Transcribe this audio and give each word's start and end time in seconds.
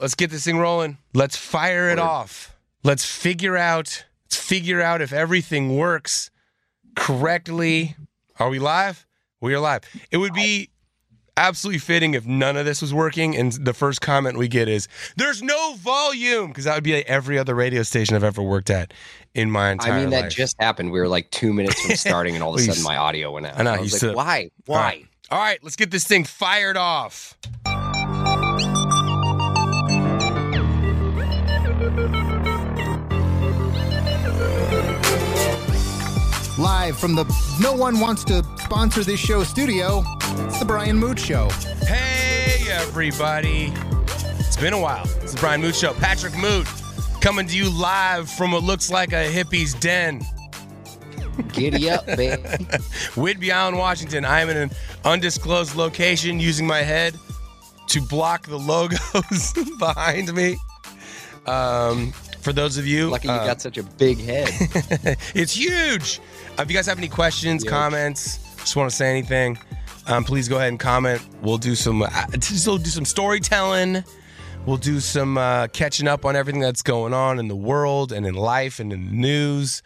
let's 0.00 0.14
get 0.14 0.30
this 0.30 0.44
thing 0.44 0.58
rolling. 0.58 0.98
Let's 1.14 1.36
fire 1.36 1.90
it 1.90 1.98
off. 1.98 2.56
Let's 2.84 3.04
figure 3.04 3.56
out. 3.56 4.04
Let's 4.26 4.36
figure 4.36 4.80
out 4.80 5.00
if 5.00 5.12
everything 5.12 5.76
works 5.76 6.30
correctly. 6.96 7.96
Are 8.38 8.48
we 8.48 8.58
live? 8.58 9.06
We 9.40 9.54
are 9.54 9.60
live. 9.60 9.82
It 10.10 10.18
would 10.18 10.34
be 10.34 10.70
absolutely 11.36 11.78
fitting 11.78 12.14
if 12.14 12.26
none 12.26 12.56
of 12.56 12.66
this 12.66 12.82
was 12.82 12.92
working 12.92 13.36
and 13.36 13.52
the 13.52 13.72
first 13.72 14.00
comment 14.00 14.36
we 14.36 14.48
get 14.48 14.68
is 14.68 14.88
there's 15.16 15.40
no 15.40 15.74
volume 15.76 16.48
because 16.48 16.64
that 16.64 16.74
would 16.74 16.82
be 16.82 16.94
like 16.94 17.06
every 17.06 17.38
other 17.38 17.54
radio 17.54 17.84
station 17.84 18.16
I've 18.16 18.24
ever 18.24 18.42
worked 18.42 18.70
at 18.70 18.92
in 19.34 19.48
my 19.48 19.70
entire 19.70 19.92
I 19.92 20.00
mean, 20.00 20.10
that 20.10 20.22
life. 20.24 20.32
just 20.32 20.56
happened. 20.60 20.90
We 20.90 20.98
were 20.98 21.06
like 21.06 21.30
two 21.30 21.52
minutes 21.52 21.80
from 21.80 21.94
starting, 21.96 22.34
and 22.34 22.42
all 22.42 22.54
of 22.54 22.60
a 22.60 22.64
sudden, 22.64 22.82
my 22.82 22.96
audio 22.96 23.30
went 23.30 23.46
out. 23.46 23.58
I 23.58 23.62
know, 23.62 23.72
I 23.72 23.80
was 23.80 24.02
like, 24.02 24.16
why? 24.16 24.50
Why? 24.66 24.80
right. 24.80 25.06
All 25.30 25.38
right, 25.38 25.62
let's 25.62 25.76
get 25.76 25.90
this 25.90 26.06
thing 26.06 26.24
fired 26.24 26.76
off. 26.76 27.36
Live 36.88 36.98
from 36.98 37.14
the 37.14 37.24
No 37.60 37.74
One 37.74 38.00
Wants 38.00 38.24
to 38.24 38.42
Sponsor 38.56 39.04
This 39.04 39.20
Show 39.20 39.44
studio, 39.44 40.02
it's 40.46 40.58
the 40.58 40.64
Brian 40.64 40.98
Moote 40.98 41.18
Show. 41.18 41.50
Hey, 41.84 42.66
everybody. 42.70 43.74
It's 44.38 44.56
been 44.56 44.72
a 44.72 44.80
while. 44.80 45.04
It's 45.20 45.34
the 45.34 45.38
Brian 45.38 45.60
Moote 45.60 45.78
Show. 45.78 45.92
Patrick 45.92 46.32
Moote 46.32 47.20
coming 47.20 47.46
to 47.46 47.54
you 47.54 47.68
live 47.68 48.30
from 48.30 48.52
what 48.52 48.62
looks 48.62 48.90
like 48.90 49.12
a 49.12 49.24
hippie's 49.24 49.74
den. 49.74 50.22
Giddy 51.52 51.90
up, 51.90 52.06
baby. 52.16 52.40
Whidbey 53.16 53.52
Island, 53.52 53.76
Washington. 53.76 54.24
I 54.24 54.40
am 54.40 54.48
in 54.48 54.56
an 54.56 54.70
undisclosed 55.04 55.76
location 55.76 56.40
using 56.40 56.66
my 56.66 56.80
head 56.80 57.14
to 57.88 58.00
block 58.00 58.46
the 58.46 58.58
logos 58.58 59.52
behind 59.78 60.32
me. 60.32 60.56
Um, 61.44 62.14
for 62.48 62.54
those 62.54 62.78
of 62.78 62.86
you, 62.86 63.10
Lucky 63.10 63.28
you 63.28 63.34
uh, 63.34 63.44
got 63.44 63.60
such 63.60 63.76
a 63.76 63.82
big 63.82 64.18
head. 64.18 64.48
it's 65.34 65.54
huge. 65.54 66.18
Uh, 66.58 66.62
if 66.62 66.70
you 66.70 66.74
guys 66.74 66.86
have 66.86 66.96
any 66.96 67.06
questions, 67.06 67.62
Huge. 67.62 67.70
comments, 67.70 68.38
just 68.56 68.74
want 68.74 68.88
to 68.88 68.96
say 68.96 69.10
anything, 69.10 69.58
um, 70.06 70.24
please 70.24 70.48
go 70.48 70.56
ahead 70.56 70.70
and 70.70 70.80
comment. 70.80 71.20
We'll 71.42 71.58
do 71.58 71.74
some, 71.74 72.00
uh, 72.00 72.08
just 72.38 72.66
we'll 72.66 72.78
do 72.78 72.88
some 72.88 73.04
storytelling. 73.04 74.02
We'll 74.64 74.78
do 74.78 74.98
some 74.98 75.36
uh, 75.36 75.66
catching 75.66 76.08
up 76.08 76.24
on 76.24 76.36
everything 76.36 76.62
that's 76.62 76.80
going 76.80 77.12
on 77.12 77.38
in 77.38 77.48
the 77.48 77.56
world 77.56 78.12
and 78.12 78.26
in 78.26 78.34
life 78.34 78.80
and 78.80 78.94
in 78.94 79.04
the 79.08 79.12
news. 79.12 79.82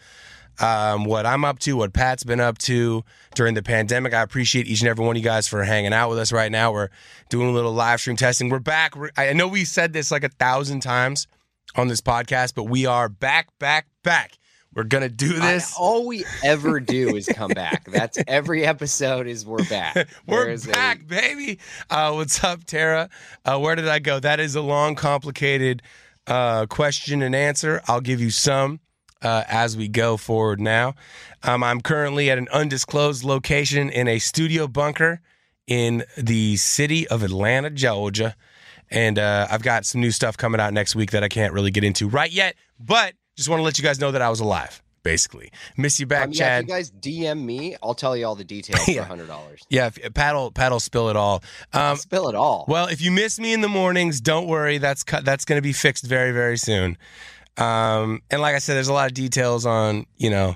Um, 0.61 1.03
what 1.03 1.25
I'm 1.25 1.43
up 1.43 1.59
to, 1.59 1.75
what 1.75 1.91
Pat's 1.91 2.23
been 2.23 2.39
up 2.39 2.59
to 2.59 3.03
during 3.35 3.55
the 3.55 3.63
pandemic. 3.63 4.13
I 4.13 4.21
appreciate 4.21 4.67
each 4.67 4.79
and 4.79 4.87
every 4.87 5.05
one 5.05 5.17
of 5.17 5.21
you 5.21 5.27
guys 5.27 5.49
for 5.49 5.65
hanging 5.65 5.91
out 5.91 6.09
with 6.09 6.19
us 6.19 6.31
right 6.31 6.51
now. 6.51 6.71
We're 6.71 6.91
doing 7.27 7.49
a 7.49 7.51
little 7.51 7.73
live 7.73 7.99
stream 7.99 8.15
testing. 8.15 8.47
We're 8.47 8.59
back. 8.59 8.95
We're, 8.95 9.09
I 9.17 9.33
know 9.33 9.49
we 9.49 9.65
said 9.65 9.91
this 9.91 10.11
like 10.11 10.23
a 10.23 10.29
thousand 10.29 10.79
times 10.79 11.27
on 11.75 11.87
this 11.87 12.01
podcast, 12.01 12.53
but 12.55 12.63
we 12.65 12.85
are 12.85 13.09
back, 13.09 13.47
back, 13.59 13.87
back. 14.03 14.37
We're 14.75 14.83
gonna 14.85 15.09
do 15.09 15.35
I- 15.39 15.53
this. 15.53 15.75
all 15.77 16.07
we 16.07 16.25
ever 16.43 16.79
do 16.79 17.15
is 17.15 17.27
come 17.27 17.51
back. 17.51 17.85
That's 17.85 18.17
every 18.27 18.65
episode 18.65 19.27
is 19.27 19.45
we're 19.45 19.63
back. 19.65 20.07
We're 20.27 20.49
is 20.49 20.67
a- 20.67 20.71
back, 20.71 21.05
baby. 21.07 21.59
Uh, 21.89 22.13
what's 22.13 22.43
up, 22.43 22.63
Tara? 22.65 23.09
Uh, 23.45 23.59
where 23.59 23.75
did 23.75 23.87
I 23.87 23.99
go? 23.99 24.19
That 24.19 24.39
is 24.39 24.55
a 24.55 24.61
long, 24.61 24.95
complicated 24.95 25.83
uh, 26.25 26.65
question 26.67 27.21
and 27.21 27.35
answer. 27.35 27.81
I'll 27.87 28.01
give 28.01 28.19
you 28.19 28.31
some 28.31 28.79
uh, 29.21 29.43
as 29.47 29.77
we 29.77 29.87
go 29.87 30.17
forward 30.17 30.59
now. 30.59 30.95
Um, 31.43 31.63
I'm 31.63 31.81
currently 31.81 32.31
at 32.31 32.37
an 32.39 32.47
undisclosed 32.51 33.23
location 33.23 33.89
in 33.89 34.07
a 34.07 34.17
studio 34.17 34.67
bunker 34.67 35.21
in 35.67 36.03
the 36.17 36.55
city 36.57 37.07
of 37.09 37.21
Atlanta, 37.21 37.69
Georgia. 37.69 38.35
And 38.91 39.17
uh, 39.19 39.47
I've 39.49 39.63
got 39.63 39.85
some 39.85 40.01
new 40.01 40.11
stuff 40.11 40.37
coming 40.37 40.61
out 40.61 40.73
next 40.73 40.95
week 40.95 41.11
that 41.11 41.23
I 41.23 41.29
can't 41.29 41.53
really 41.53 41.71
get 41.71 41.83
into 41.83 42.07
right 42.07 42.31
yet, 42.31 42.55
but 42.79 43.13
just 43.35 43.49
want 43.49 43.59
to 43.59 43.63
let 43.63 43.77
you 43.77 43.83
guys 43.83 43.99
know 43.99 44.11
that 44.11 44.21
I 44.21 44.29
was 44.29 44.39
alive, 44.39 44.81
basically. 45.01 45.51
Miss 45.77 45.99
you 45.99 46.05
back, 46.05 46.25
Um, 46.25 46.31
yeah, 46.33 46.37
Chad. 46.37 46.63
if 46.63 46.67
you 46.69 46.73
guys 46.75 46.91
DM 46.91 47.43
me, 47.43 47.75
I'll 47.81 47.95
tell 47.95 48.15
you 48.15 48.25
all 48.27 48.35
the 48.35 48.43
details 48.43 48.79
Yeah. 48.87 49.01
for 49.01 49.07
hundred 49.07 49.27
dollars. 49.27 49.61
Yeah, 49.69 49.87
if, 49.87 50.13
Pat'll 50.13 50.51
Pat'll 50.51 50.79
spill 50.79 51.09
it 51.09 51.15
all. 51.15 51.43
Um, 51.73 51.97
Spill 51.97 52.29
it 52.29 52.35
all. 52.35 52.65
well, 52.67 52.87
if 52.87 53.01
you 53.01 53.09
miss 53.11 53.39
me 53.39 53.53
in 53.53 53.61
the 53.61 53.67
mornings, 53.69 54.21
don't 54.21 54.47
worry. 54.47 54.77
That's 54.77 55.03
cut. 55.03 55.25
That's 55.25 55.45
going 55.45 55.57
to 55.57 55.63
be 55.63 55.73
fixed 55.73 56.05
very 56.05 56.31
very 56.31 56.57
soon. 56.57 56.97
Um, 57.57 58.21
and 58.31 58.41
like 58.41 58.55
I 58.55 58.59
said, 58.59 58.75
there's 58.75 58.87
a 58.87 58.93
lot 58.93 59.07
of 59.07 59.13
details 59.13 59.65
on 59.65 60.05
you 60.17 60.29
know 60.29 60.55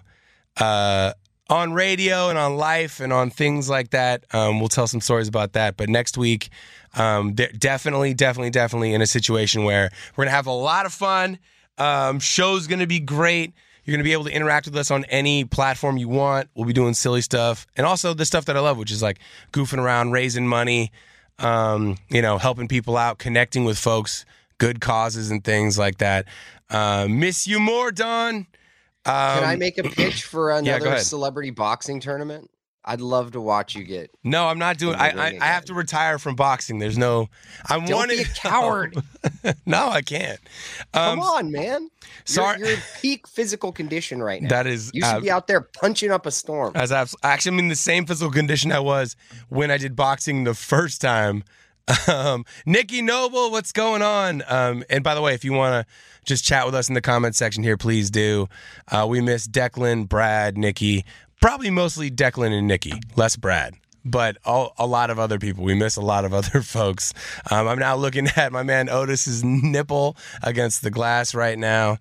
uh, 0.58 1.14
on 1.50 1.74
radio 1.74 2.30
and 2.30 2.38
on 2.38 2.58
life 2.58 3.00
and 3.00 3.12
on 3.14 3.30
things 3.30 3.70
like 3.70 3.92
that. 3.92 4.24
Um, 4.34 4.60
we'll 4.60 4.70
tell 4.70 4.88
some 4.88 5.02
stories 5.02 5.28
about 5.28 5.54
that. 5.54 5.78
But 5.78 5.90
next 5.90 6.18
week, 6.18 6.50
um, 6.98 7.34
de- 7.34 7.52
definitely, 7.54 8.14
definitely, 8.14 8.50
definitely 8.50 8.94
in 8.94 9.02
a 9.02 9.08
situation 9.08 9.64
where 9.64 9.92
we're 10.16 10.26
gonna 10.26 10.36
have 10.36 10.48
a 10.48 10.52
lot 10.52 10.86
of 10.86 10.94
fun. 10.94 11.40
Um, 11.78 12.20
show's 12.20 12.68
gonna 12.68 12.88
be 12.88 13.00
great. 13.00 13.54
You're 13.86 13.96
gonna 13.96 14.04
be 14.04 14.14
able 14.14 14.26
to 14.26 14.32
interact 14.34 14.66
with 14.66 14.76
us 14.76 14.92
on 14.92 15.06
any 15.06 15.46
platform 15.46 15.98
you 15.98 16.10
want. 16.10 16.50
We'll 16.56 16.66
be 16.66 16.74
doing 16.74 16.94
silly 16.94 17.22
stuff 17.22 17.66
and 17.78 17.86
also 17.86 18.14
the 18.14 18.26
stuff 18.26 18.46
that 18.46 18.58
I 18.58 18.60
love, 18.60 18.78
which 18.78 18.92
is 18.92 19.02
like 19.02 19.20
goofing 19.54 19.78
around, 19.80 20.12
raising 20.12 20.48
money, 20.48 20.92
um, 21.40 21.98
you 22.10 22.22
know, 22.22 22.38
helping 22.38 22.68
people 22.68 22.98
out, 22.98 23.18
connecting 23.20 23.64
with 23.64 23.78
folks, 23.78 24.26
good 24.58 24.82
causes 24.82 25.32
and 25.32 25.44
things 25.44 25.78
like 25.78 26.00
that. 26.00 26.26
Uh, 26.70 27.08
miss 27.10 27.48
you 27.48 27.60
more, 27.60 27.92
Don. 27.92 28.36
Um, 28.36 29.40
Can 29.40 29.44
I 29.46 29.56
make 29.56 29.78
a 29.78 29.84
pitch 29.84 30.24
for 30.24 30.52
another 30.58 30.88
ahead. 30.88 31.02
celebrity 31.04 31.52
boxing 31.52 32.02
tournament? 32.02 32.50
I'd 32.88 33.02
love 33.02 33.32
to 33.34 33.42
watch 33.42 33.76
you 33.76 33.84
get. 33.84 34.10
No, 34.24 34.48
I'm 34.48 34.58
not 34.58 34.78
doing. 34.78 34.96
I, 34.96 35.10
I, 35.10 35.38
I 35.42 35.46
have 35.48 35.66
to 35.66 35.74
retire 35.74 36.18
from 36.18 36.36
boxing. 36.36 36.80
There's 36.80 36.98
no. 36.98 37.28
I'm 37.70 37.86
Don't 37.86 38.08
be 38.10 38.22
a 38.22 38.26
coward. 38.26 38.96
no, 39.66 39.90
I 39.90 40.02
can't. 40.02 40.40
Come 40.94 41.20
Um, 41.20 41.26
on, 41.26 41.52
man. 41.52 41.90
sorry- 42.26 42.60
You're, 42.60 42.68
you're 42.70 42.78
in 42.78 42.84
peak 43.02 43.28
physical 43.28 43.72
condition 43.72 44.24
right 44.24 44.42
now. 44.42 44.50
That 44.50 44.68
is. 44.68 44.90
You 44.94 45.04
should 45.04 45.16
uh, 45.16 45.20
be 45.20 45.30
out 45.30 45.48
there 45.48 45.62
punching 45.62 46.12
up 46.12 46.26
a 46.26 46.32
storm. 46.32 46.72
as 46.76 46.92
I've 46.92 47.14
actually 47.24 47.56
I'm 47.56 47.60
in 47.60 47.68
the 47.68 47.76
same 47.76 48.06
physical 48.06 48.32
condition 48.32 48.72
I 48.72 48.80
was 48.80 49.16
when 49.50 49.70
I 49.70 49.78
did 49.78 49.96
boxing 49.96 50.46
the 50.46 50.54
first 50.56 51.02
time. 51.02 51.44
Um, 52.10 52.44
Nikki 52.66 53.02
Noble, 53.02 53.50
what's 53.50 53.72
going 53.72 54.02
on? 54.02 54.44
Um, 54.50 54.84
and 54.90 55.06
by 55.06 55.16
the 55.16 55.22
way, 55.22 55.34
if 55.34 55.46
you 55.46 55.54
want 55.54 55.88
to 55.88 55.94
just 56.26 56.44
chat 56.44 56.66
with 56.66 56.76
us 56.76 56.90
in 56.90 56.96
the 56.96 57.02
comment 57.02 57.34
section 57.34 57.64
here, 57.64 57.78
please 57.78 58.12
do. 58.12 58.50
Uh, 58.92 59.06
we 59.10 59.22
miss 59.22 59.48
Declan, 59.48 60.10
Brad, 60.10 60.58
Nikki, 60.58 61.06
probably 61.42 61.70
mostly 61.70 62.10
Declan 62.12 62.58
and 62.58 62.68
Nikki, 62.68 62.94
less 63.16 63.36
Brad. 63.36 63.76
But 64.06 64.38
all, 64.46 64.74
a 64.78 64.88
lot 64.88 65.10
of 65.10 65.20
other 65.20 65.38
people. 65.38 65.64
We 65.66 65.76
miss 65.76 65.98
a 65.98 66.02
lot 66.02 66.24
of 66.24 66.34
other 66.34 66.62
folks. 66.64 67.14
Um, 67.52 67.68
I'm 67.68 67.80
now 67.80 67.96
looking 67.96 68.28
at 68.36 68.52
my 68.52 68.64
man 68.64 68.90
Otis's 68.90 69.44
nipple 69.44 70.16
against 70.44 70.82
the 70.82 70.90
glass 70.92 71.36
right 71.36 71.58
now. 71.58 71.98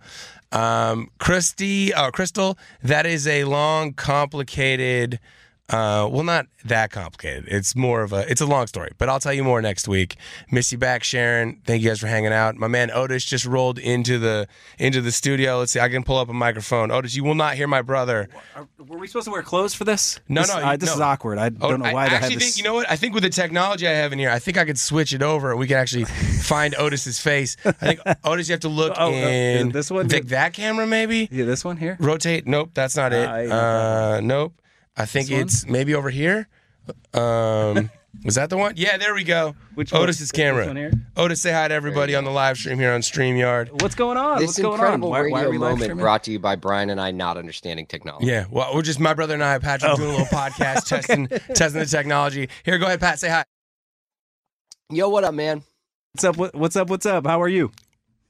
Um, 0.52 1.10
Christy, 1.18 1.92
uh, 1.92 2.10
Crystal, 2.12 2.56
that 2.82 3.04
is 3.06 3.26
a 3.26 3.44
long, 3.44 3.92
complicated. 3.92 5.18
Uh, 5.68 6.06
well, 6.08 6.22
not 6.22 6.46
that 6.64 6.92
complicated. 6.92 7.44
It's 7.48 7.74
more 7.74 8.02
of 8.02 8.12
a. 8.12 8.30
It's 8.30 8.40
a 8.40 8.46
long 8.46 8.68
story, 8.68 8.92
but 8.98 9.08
I'll 9.08 9.18
tell 9.18 9.32
you 9.32 9.42
more 9.42 9.60
next 9.60 9.88
week. 9.88 10.14
Miss 10.52 10.70
you 10.70 10.78
back, 10.78 11.02
Sharon. 11.02 11.60
Thank 11.64 11.82
you 11.82 11.88
guys 11.88 11.98
for 11.98 12.06
hanging 12.06 12.32
out. 12.32 12.54
My 12.54 12.68
man 12.68 12.92
Otis 12.92 13.24
just 13.24 13.44
rolled 13.44 13.80
into 13.80 14.20
the 14.20 14.46
into 14.78 15.00
the 15.00 15.10
studio. 15.10 15.58
Let's 15.58 15.72
see. 15.72 15.80
I 15.80 15.88
can 15.88 16.04
pull 16.04 16.18
up 16.18 16.28
a 16.28 16.32
microphone. 16.32 16.92
Otis, 16.92 17.16
you 17.16 17.24
will 17.24 17.34
not 17.34 17.54
hear 17.56 17.66
my 17.66 17.82
brother. 17.82 18.28
Are, 18.54 18.68
were 18.86 18.96
we 18.96 19.08
supposed 19.08 19.24
to 19.24 19.32
wear 19.32 19.42
clothes 19.42 19.74
for 19.74 19.82
this? 19.84 20.20
No, 20.28 20.42
this, 20.42 20.54
no, 20.54 20.60
uh, 20.62 20.76
this 20.76 20.88
no. 20.90 20.94
is 20.94 21.00
awkward. 21.00 21.38
I 21.38 21.46
Oh, 21.60 21.70
don't 21.70 21.80
know 21.82 21.92
why 21.92 22.04
I 22.06 22.08
they 22.10 22.14
actually 22.14 22.36
think 22.36 22.56
you 22.58 22.62
know 22.62 22.74
what? 22.74 22.88
I 22.88 22.94
think 22.94 23.14
with 23.14 23.24
the 23.24 23.30
technology 23.30 23.88
I 23.88 23.92
have 23.92 24.12
in 24.12 24.20
here, 24.20 24.30
I 24.30 24.38
think 24.38 24.56
I 24.58 24.64
could 24.64 24.78
switch 24.78 25.12
it 25.12 25.22
over 25.22 25.56
we 25.56 25.66
can 25.66 25.78
actually 25.78 26.04
find 26.44 26.76
Otis's 26.76 27.18
face. 27.18 27.56
I 27.64 27.72
think 27.72 28.00
Otis, 28.24 28.48
you 28.48 28.52
have 28.52 28.60
to 28.60 28.68
look 28.68 28.92
Oh, 28.96 29.08
uh, 29.08 29.16
in 29.16 29.70
this 29.70 29.90
one? 29.90 30.08
Vic, 30.08 30.26
that 30.26 30.52
camera 30.52 30.86
maybe. 30.86 31.28
yeah, 31.32 31.44
this 31.44 31.64
one 31.64 31.76
here. 31.76 31.96
Rotate. 31.98 32.46
Nope, 32.46 32.70
that's 32.72 32.94
not 32.94 33.12
it. 33.12 33.28
I- 33.28 33.46
Uh, 33.48 34.20
nope. 34.22 34.54
I 34.96 35.04
think 35.06 35.28
This 35.28 35.32
one? 35.34 35.40
it's 35.42 35.66
maybe 35.66 35.94
over 35.94 36.10
here. 36.10 36.48
Um, 37.12 37.90
was 38.24 38.36
that 38.36 38.48
the 38.48 38.56
one? 38.56 38.74
Yeah, 38.76 38.96
there 38.96 39.12
we 39.14 39.24
go. 39.24 39.54
Which 39.74 39.92
one? 39.92 40.02
Otis's 40.02 40.30
This 40.30 40.32
camera. 40.32 40.66
one 40.66 40.76
here? 40.76 40.92
Otis, 41.16 41.42
say 41.42 41.52
hi 41.52 41.68
to 41.68 41.74
everybody 41.74 42.14
on 42.14 42.24
the 42.24 42.30
live 42.30 42.56
stream 42.56 42.78
here 42.78 42.92
on 42.92 43.00
StreamYard. 43.02 43.82
What's 43.82 43.94
going 43.94 44.16
on? 44.16 44.38
This 44.38 44.48
What's 44.48 44.58
going 44.60 44.74
on? 44.80 44.86
incredible 44.86 45.10
Why, 45.10 45.18
why 45.22 45.24
radio 45.24 45.38
are 45.48 45.50
we 45.50 45.58
live 45.58 45.70
moment 45.70 45.82
streaming? 45.84 46.02
brought 46.02 46.24
to 46.24 46.30
you 46.32 46.38
by 46.38 46.56
Brian 46.56 46.88
and 46.90 47.00
I 47.00 47.10
not 47.10 47.36
understanding 47.36 47.86
technology. 47.86 48.26
Yeah, 48.26 48.46
well, 48.50 48.74
we're 48.74 48.82
just 48.82 49.00
my 49.00 49.12
brother 49.12 49.34
and 49.34 49.44
I, 49.44 49.58
Patrick, 49.58 49.92
Oh. 49.92 49.96
doing 49.96 50.08
a 50.10 50.12
little 50.12 50.26
podcast, 50.26 50.84
testing 50.88 51.26
testing 51.54 51.80
the 51.80 51.86
technology. 51.86 52.48
Here, 52.64 52.78
go 52.78 52.86
ahead, 52.86 53.00
Pat. 53.00 53.18
Say 53.18 53.28
hi. 53.28 53.44
Yo, 54.90 55.08
what 55.08 55.24
up, 55.24 55.34
man? 55.34 55.62
What's 56.14 56.24
up? 56.24 56.36
What's 56.54 56.76
up? 56.76 56.88
What's 56.88 57.06
up? 57.06 57.26
How 57.26 57.42
are 57.42 57.48
you? 57.48 57.70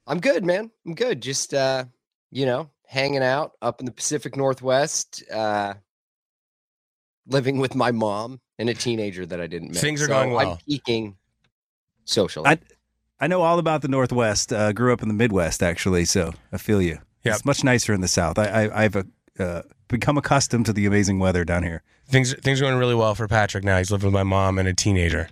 I'm 0.07 0.21
good, 0.21 0.45
man. 0.45 0.71
I'm 0.87 0.95
good. 0.95 1.21
Just 1.21 1.53
uh, 1.55 1.85
you 2.33 2.47
know, 2.47 2.71
hanging 2.87 3.23
out 3.23 3.53
up 3.63 3.79
in 3.81 3.87
the 3.87 3.93
Pacific 3.93 4.37
Northwest, 4.37 5.23
uh 5.33 5.75
living 7.27 7.59
with 7.59 7.75
my 7.75 7.91
mom 7.91 8.41
and 8.59 8.69
a 8.69 8.75
teenager 8.75 9.27
that 9.27 9.41
I 9.41 9.47
didn't 9.47 9.69
meet. 9.71 9.79
Things 9.79 10.01
are 10.03 10.07
So 10.07 10.13
going 10.13 10.33
well. 10.33 10.53
I'm 10.53 10.59
peaking 10.67 11.17
socially. 12.05 12.47
I- 12.49 12.59
I 13.19 13.29
know 13.29 13.41
all 13.41 13.59
about 13.59 13.81
the 13.81 13.89
Northwest. 13.89 14.53
Uh, 14.53 14.73
grew 14.73 14.93
up 14.93 15.01
in 15.01 15.09
the 15.09 15.15
Midwest, 15.15 15.63
actually, 15.63 16.05
so 16.05 16.35
I 16.53 16.59
feel 16.59 16.83
you. 16.83 16.99
Yep. 17.25 17.35
It's 17.37 17.45
much 17.47 17.65
nicer 17.65 17.95
in 17.95 18.03
the 18.03 18.09
South. 18.09 18.39
I, 18.39 18.45
I, 18.67 18.85
I've 18.85 18.95
uh, 18.95 19.03
uh, 19.39 19.63
become 19.89 20.19
accustomed 20.19 20.67
to 20.67 20.73
the 20.75 20.85
amazing 20.85 21.19
weather 21.19 21.43
down 21.43 21.63
here. 21.63 21.83
Things 22.09 22.35
things 22.35 22.61
are 22.61 22.65
going 22.65 22.77
really 22.77 22.95
well 22.95 23.15
for 23.15 23.27
Patrick 23.27 23.65
now. 23.65 23.79
He's 23.79 23.91
living 23.91 24.09
with 24.09 24.13
my 24.15 24.23
mom 24.23 24.59
and 24.59 24.69
a 24.69 24.75
teenager. 24.75 25.31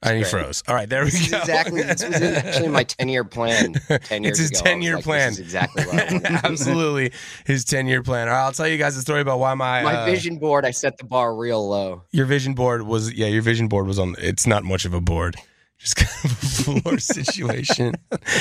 And 0.00 0.16
he 0.16 0.22
froze. 0.24 0.62
All 0.68 0.74
right, 0.76 0.88
there 0.88 1.04
we 1.04 1.10
This 1.10 1.28
go. 1.30 1.38
exactly. 1.38 1.82
This 1.82 2.04
was 2.06 2.14
actually 2.22 2.68
my 2.68 2.84
ten-year 2.84 3.24
plan. 3.24 3.72
Ten 4.04 4.22
years 4.22 4.38
his 4.38 4.50
ago. 4.52 4.60
10-year 4.70 4.94
like, 4.96 5.04
plan. 5.04 5.28
Exactly 5.32 5.84
what 5.86 5.94
I 5.94 6.12
want 6.12 6.24
to 6.24 6.30
do. 6.30 6.38
Absolutely, 6.44 7.12
his 7.46 7.64
ten-year 7.64 8.02
plan. 8.04 8.28
All 8.28 8.34
right, 8.34 8.44
I'll 8.44 8.52
tell 8.52 8.68
you 8.68 8.78
guys 8.78 8.96
a 8.96 9.00
story 9.00 9.20
about 9.22 9.40
why 9.40 9.54
my 9.54 9.82
My 9.82 9.94
uh, 9.96 10.04
vision 10.06 10.38
board. 10.38 10.64
I 10.64 10.70
set 10.70 10.98
the 10.98 11.04
bar 11.04 11.34
real 11.34 11.68
low. 11.68 12.02
your 12.12 12.26
vision 12.26 12.54
board 12.54 12.82
was 12.82 13.12
yeah, 13.12 13.26
your 13.26 13.42
vision 13.42 13.66
board 13.66 13.86
was 13.88 13.98
on. 13.98 14.14
It's 14.18 14.46
not 14.46 14.62
much 14.62 14.84
of 14.84 14.94
a 14.94 15.00
board, 15.00 15.34
just 15.78 15.96
kind 15.96 16.10
of 16.24 16.32
a 16.32 16.80
floor 16.82 16.98
situation. 16.98 17.94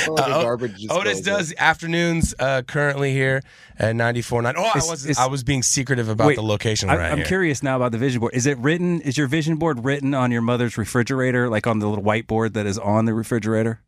All 0.08 0.16
the 0.16 0.24
Uh, 0.24 0.42
garbage 0.44 0.78
just 0.78 0.92
Otis 0.92 1.20
goes 1.20 1.28
in. 1.28 1.34
does 1.34 1.54
afternoons 1.58 2.34
uh, 2.40 2.64
currently 2.64 3.12
here 3.14 3.42
at 3.78 3.96
94.9. 3.96 4.54
Oh, 4.58 4.64
I 4.64 4.78
was 4.90 5.18
I 5.18 5.28
was 5.28 5.44
being 5.44 5.64
secretive 5.64 6.10
about 6.10 6.28
Wait, 6.28 6.36
the 6.36 6.42
location 6.44 6.90
I, 6.90 6.98
right 6.98 7.12
I'm 7.12 7.18
here. 7.20 7.26
curious 7.28 7.62
now 7.64 7.76
about 7.76 7.92
the 7.92 7.98
vision 7.98 8.20
board. 8.20 8.34
Is 8.34 8.46
it 8.46 8.58
written? 8.58 9.02
Is 9.02 9.18
your 9.18 9.28
vision 9.28 9.58
board 9.58 9.86
written 9.86 10.14
on 10.14 10.32
your 10.32 10.42
mother's 10.42 10.78
refrigerator, 10.78 11.50
like 11.50 11.68
on 11.68 11.80
the 11.80 11.88
little 11.88 12.04
whiteboard 12.04 12.54
that 12.54 12.66
is 12.66 12.78
on 12.80 13.06
the 13.06 13.14
refrigerator? 13.14 13.82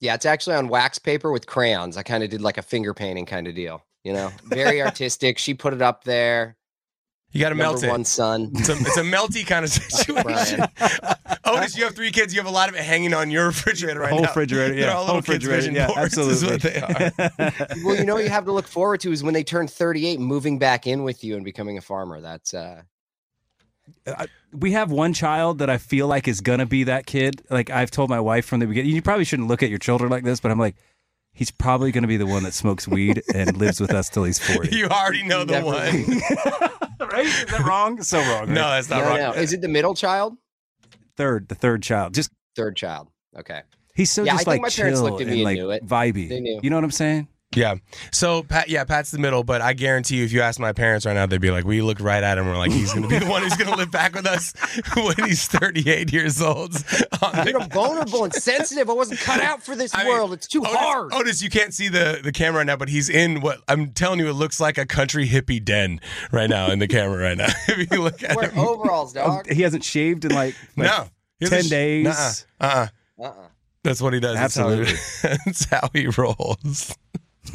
Yeah, 0.00 0.14
it's 0.14 0.24
actually 0.24 0.56
on 0.56 0.68
wax 0.68 0.98
paper 0.98 1.30
with 1.30 1.46
crayons. 1.46 1.96
I 1.96 2.02
kind 2.02 2.22
of 2.24 2.30
did 2.30 2.40
like 2.40 2.56
a 2.56 2.62
finger 2.62 2.94
painting 2.94 3.26
kind 3.26 3.46
of 3.46 3.54
deal. 3.54 3.84
You 4.04 4.12
know, 4.14 4.30
very 4.44 4.80
artistic. 4.86 5.38
She 5.38 5.52
put 5.54 5.74
it 5.74 5.82
up 5.82 6.04
there. 6.04 6.56
You 7.32 7.40
got 7.40 7.50
to 7.50 7.54
melt 7.54 7.74
Number 7.76 7.86
it. 7.86 7.90
one 7.90 8.04
son. 8.04 8.50
It's 8.54 8.68
a, 8.68 8.72
it's 8.72 8.96
a 8.96 9.02
melty 9.02 9.46
kind 9.46 9.64
of 9.64 9.70
situation. 9.72 10.64
Otis, 11.44 11.76
you 11.78 11.84
have 11.84 11.94
three 11.94 12.10
kids. 12.10 12.34
You 12.34 12.40
have 12.40 12.48
a 12.50 12.52
lot 12.52 12.68
of 12.68 12.74
it 12.74 12.82
hanging 12.82 13.14
on 13.14 13.30
your 13.30 13.46
refrigerator 13.48 14.00
right 14.00 14.10
whole 14.10 14.22
now. 14.22 14.28
refrigerator, 14.28 14.74
They're 14.74 14.86
yeah, 14.86 14.92
all 14.94 15.06
whole 15.06 15.16
little 15.16 15.22
kids' 15.34 15.46
refrigerator, 15.46 15.56
vision 15.56 15.74
yeah, 15.76 15.86
boards 15.86 16.18
absolutely. 16.18 16.34
Is 16.34 16.44
what 16.44 16.62
they 16.62 16.80
are. 16.80 17.66
Well, 17.84 17.96
you 17.96 18.04
know, 18.04 18.14
what 18.14 18.24
you 18.24 18.30
have 18.30 18.44
to 18.46 18.52
look 18.52 18.66
forward 18.66 19.00
to 19.02 19.12
is 19.12 19.22
when 19.22 19.32
they 19.34 19.44
turn 19.44 19.68
38, 19.68 20.18
moving 20.18 20.58
back 20.58 20.86
in 20.88 21.04
with 21.04 21.22
you 21.22 21.36
and 21.36 21.44
becoming 21.44 21.78
a 21.78 21.80
farmer. 21.80 22.20
That's 22.20 22.52
uh, 22.52 22.82
we 24.52 24.72
have 24.72 24.90
one 24.90 25.12
child 25.12 25.58
that 25.58 25.70
I 25.70 25.78
feel 25.78 26.08
like 26.08 26.26
is 26.26 26.40
gonna 26.40 26.66
be 26.66 26.84
that 26.84 27.06
kid. 27.06 27.42
Like 27.48 27.70
I've 27.70 27.90
told 27.92 28.10
my 28.10 28.20
wife 28.20 28.44
from 28.44 28.58
the 28.60 28.66
beginning, 28.66 28.92
you 28.94 29.02
probably 29.02 29.24
shouldn't 29.24 29.48
look 29.48 29.62
at 29.62 29.70
your 29.70 29.78
children 29.78 30.10
like 30.10 30.24
this, 30.24 30.40
but 30.40 30.50
I'm 30.50 30.58
like, 30.58 30.74
he's 31.32 31.50
probably 31.50 31.92
gonna 31.92 32.06
be 32.08 32.16
the 32.16 32.26
one 32.26 32.42
that 32.42 32.54
smokes 32.54 32.88
weed 32.88 33.22
and 33.34 33.56
lives 33.56 33.80
with 33.80 33.92
us 33.92 34.08
till 34.08 34.24
he's 34.24 34.38
40. 34.38 34.74
You 34.76 34.86
already 34.88 35.22
know 35.22 35.44
the 35.44 35.52
Never 35.60 35.66
one. 35.66 36.78
Right? 37.12 37.26
Is 37.26 37.44
that 37.46 37.60
wrong? 37.60 38.02
So 38.02 38.18
wrong. 38.18 38.40
right? 38.40 38.48
No, 38.48 38.70
that's 38.70 38.88
not 38.90 39.02
no, 39.02 39.08
wrong. 39.08 39.18
no. 39.18 39.32
Is 39.32 39.52
it 39.52 39.60
the 39.60 39.68
middle 39.68 39.94
child? 39.94 40.36
third, 41.16 41.48
the 41.48 41.54
third 41.54 41.82
child. 41.82 42.14
Just 42.14 42.30
Third 42.56 42.76
child. 42.76 43.08
Okay. 43.38 43.60
he's 43.94 44.10
so 44.10 44.24
Yeah, 44.24 44.32
I 44.32 44.34
just 44.36 44.46
think 44.46 44.62
like 44.62 44.72
my 44.72 44.74
parents 44.82 45.00
chill 45.00 45.08
looked 45.08 45.20
at 45.20 45.26
and 45.28 45.30
me 45.30 45.40
and 45.40 45.44
like 45.44 45.56
knew 45.58 45.70
it. 45.70 45.86
vibey. 45.86 46.28
They 46.28 46.40
knew. 46.40 46.60
You 46.62 46.70
know 46.70 46.76
what 46.76 46.84
I'm 46.84 46.90
saying? 46.90 47.28
Yeah. 47.56 47.76
So 48.12 48.44
Pat, 48.44 48.68
yeah, 48.68 48.84
Pat's 48.84 49.10
the 49.10 49.18
middle, 49.18 49.42
but 49.42 49.60
I 49.60 49.72
guarantee 49.72 50.18
you, 50.18 50.24
if 50.24 50.30
you 50.32 50.40
ask 50.40 50.60
my 50.60 50.72
parents 50.72 51.04
right 51.04 51.14
now, 51.14 51.26
they'd 51.26 51.40
be 51.40 51.50
like, 51.50 51.64
"We 51.64 51.82
look 51.82 51.98
right 51.98 52.22
at 52.22 52.38
him. 52.38 52.46
We're 52.46 52.56
like, 52.56 52.70
he's 52.70 52.92
going 52.92 53.02
to 53.02 53.08
be 53.08 53.18
the 53.18 53.26
one 53.26 53.42
who's 53.42 53.56
going 53.56 53.68
to 53.70 53.76
live 53.76 53.90
back 53.90 54.14
with 54.14 54.24
us 54.24 54.52
when 54.96 55.16
he's 55.26 55.48
38 55.48 56.12
years 56.12 56.40
old." 56.40 56.72
Dude, 57.44 57.56
I'm 57.56 57.68
vulnerable 57.70 58.22
and 58.22 58.32
sensitive. 58.32 58.88
I 58.88 58.92
wasn't 58.92 59.18
cut 59.18 59.40
out 59.40 59.64
for 59.64 59.74
this 59.74 59.92
I 59.94 60.04
mean, 60.04 60.12
world. 60.12 60.32
It's 60.32 60.46
too 60.46 60.60
Otis, 60.60 60.76
hard. 60.76 61.12
Otis, 61.12 61.42
you 61.42 61.50
can't 61.50 61.74
see 61.74 61.88
the 61.88 62.20
the 62.22 62.30
camera 62.30 62.58
right 62.58 62.66
now, 62.66 62.76
but 62.76 62.88
he's 62.88 63.08
in 63.08 63.40
what 63.40 63.58
I'm 63.66 63.90
telling 63.90 64.20
you. 64.20 64.28
It 64.28 64.34
looks 64.34 64.60
like 64.60 64.78
a 64.78 64.86
country 64.86 65.26
hippie 65.28 65.64
den 65.64 66.00
right 66.30 66.48
now 66.48 66.70
in 66.70 66.78
the 66.78 66.86
camera 66.88 67.18
right 67.20 67.36
now. 67.36 67.48
if 67.68 67.90
you 67.90 68.00
look 68.00 68.22
at 68.22 68.36
Wear 68.36 68.50
him, 68.50 68.60
overalls, 68.60 69.12
dog. 69.12 69.48
Um, 69.50 69.56
he 69.56 69.62
hasn't 69.62 69.82
shaved 69.82 70.24
in 70.24 70.30
like, 70.32 70.54
like 70.76 70.86
no, 70.86 71.48
10 71.48 71.64
sh- 71.64 71.68
days. 71.68 72.04
nuh-uh, 72.04 72.32
uh-uh. 73.18 73.24
Uh-uh. 73.26 73.48
That's 73.82 74.00
what 74.02 74.12
he 74.12 74.20
does. 74.20 74.36
That's 74.36 74.54
how 74.56 74.68
he- 74.68 74.82
Absolutely. 74.82 75.38
That's 75.46 75.64
how 75.64 75.88
he 75.92 76.06
rolls. 76.06 76.94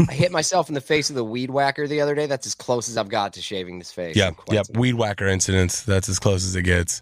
I 0.09 0.13
hit 0.13 0.31
myself 0.31 0.67
in 0.67 0.75
the 0.75 0.81
face 0.81 1.09
with 1.09 1.17
a 1.17 1.23
weed 1.23 1.49
whacker 1.49 1.87
the 1.87 2.01
other 2.01 2.15
day. 2.15 2.25
That's 2.25 2.47
as 2.47 2.55
close 2.55 2.89
as 2.89 2.97
I've 2.97 3.09
got 3.09 3.33
to 3.33 3.41
shaving 3.41 3.79
this 3.79 3.91
face. 3.91 4.15
Yeah, 4.15 4.29
in 4.29 4.35
quite 4.35 4.55
yeah. 4.55 4.79
Weed 4.79 4.95
whacker 4.95 5.27
incidents. 5.27 5.83
That's 5.83 6.09
as 6.09 6.19
close 6.19 6.45
as 6.45 6.55
it 6.55 6.63
gets. 6.63 7.01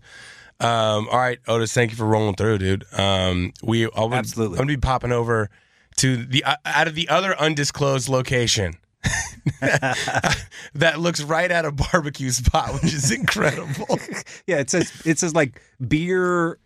Um, 0.59 1.07
all 1.09 1.18
right, 1.18 1.39
Otis. 1.47 1.74
Thank 1.74 1.91
you 1.91 1.97
for 1.97 2.06
rolling 2.06 2.35
through, 2.35 2.59
dude. 2.59 2.85
Um, 2.94 3.53
we 3.63 3.85
I'm 3.85 3.91
gonna, 3.91 4.15
Absolutely. 4.18 4.56
I'm 4.56 4.65
gonna 4.65 4.77
be 4.77 4.81
popping 4.81 5.12
over 5.12 5.50
to 5.97 6.18
the 6.25 6.44
uh, 6.44 6.56
out 6.65 6.88
of 6.88 6.95
the 6.95 7.09
other 7.09 7.35
undisclosed 7.39 8.09
location. 8.09 8.75
that 9.59 11.00
looks 11.00 11.21
right 11.21 11.51
at 11.51 11.65
a 11.65 11.71
barbecue 11.71 12.29
spot, 12.29 12.74
which 12.75 12.94
is 12.94 13.12
incredible. 13.19 14.00
yeah, 14.47 14.57
it 14.59 14.69
says 14.69 14.91
it 15.06 15.19
says 15.19 15.33
like 15.33 15.62
beer. 15.86 16.59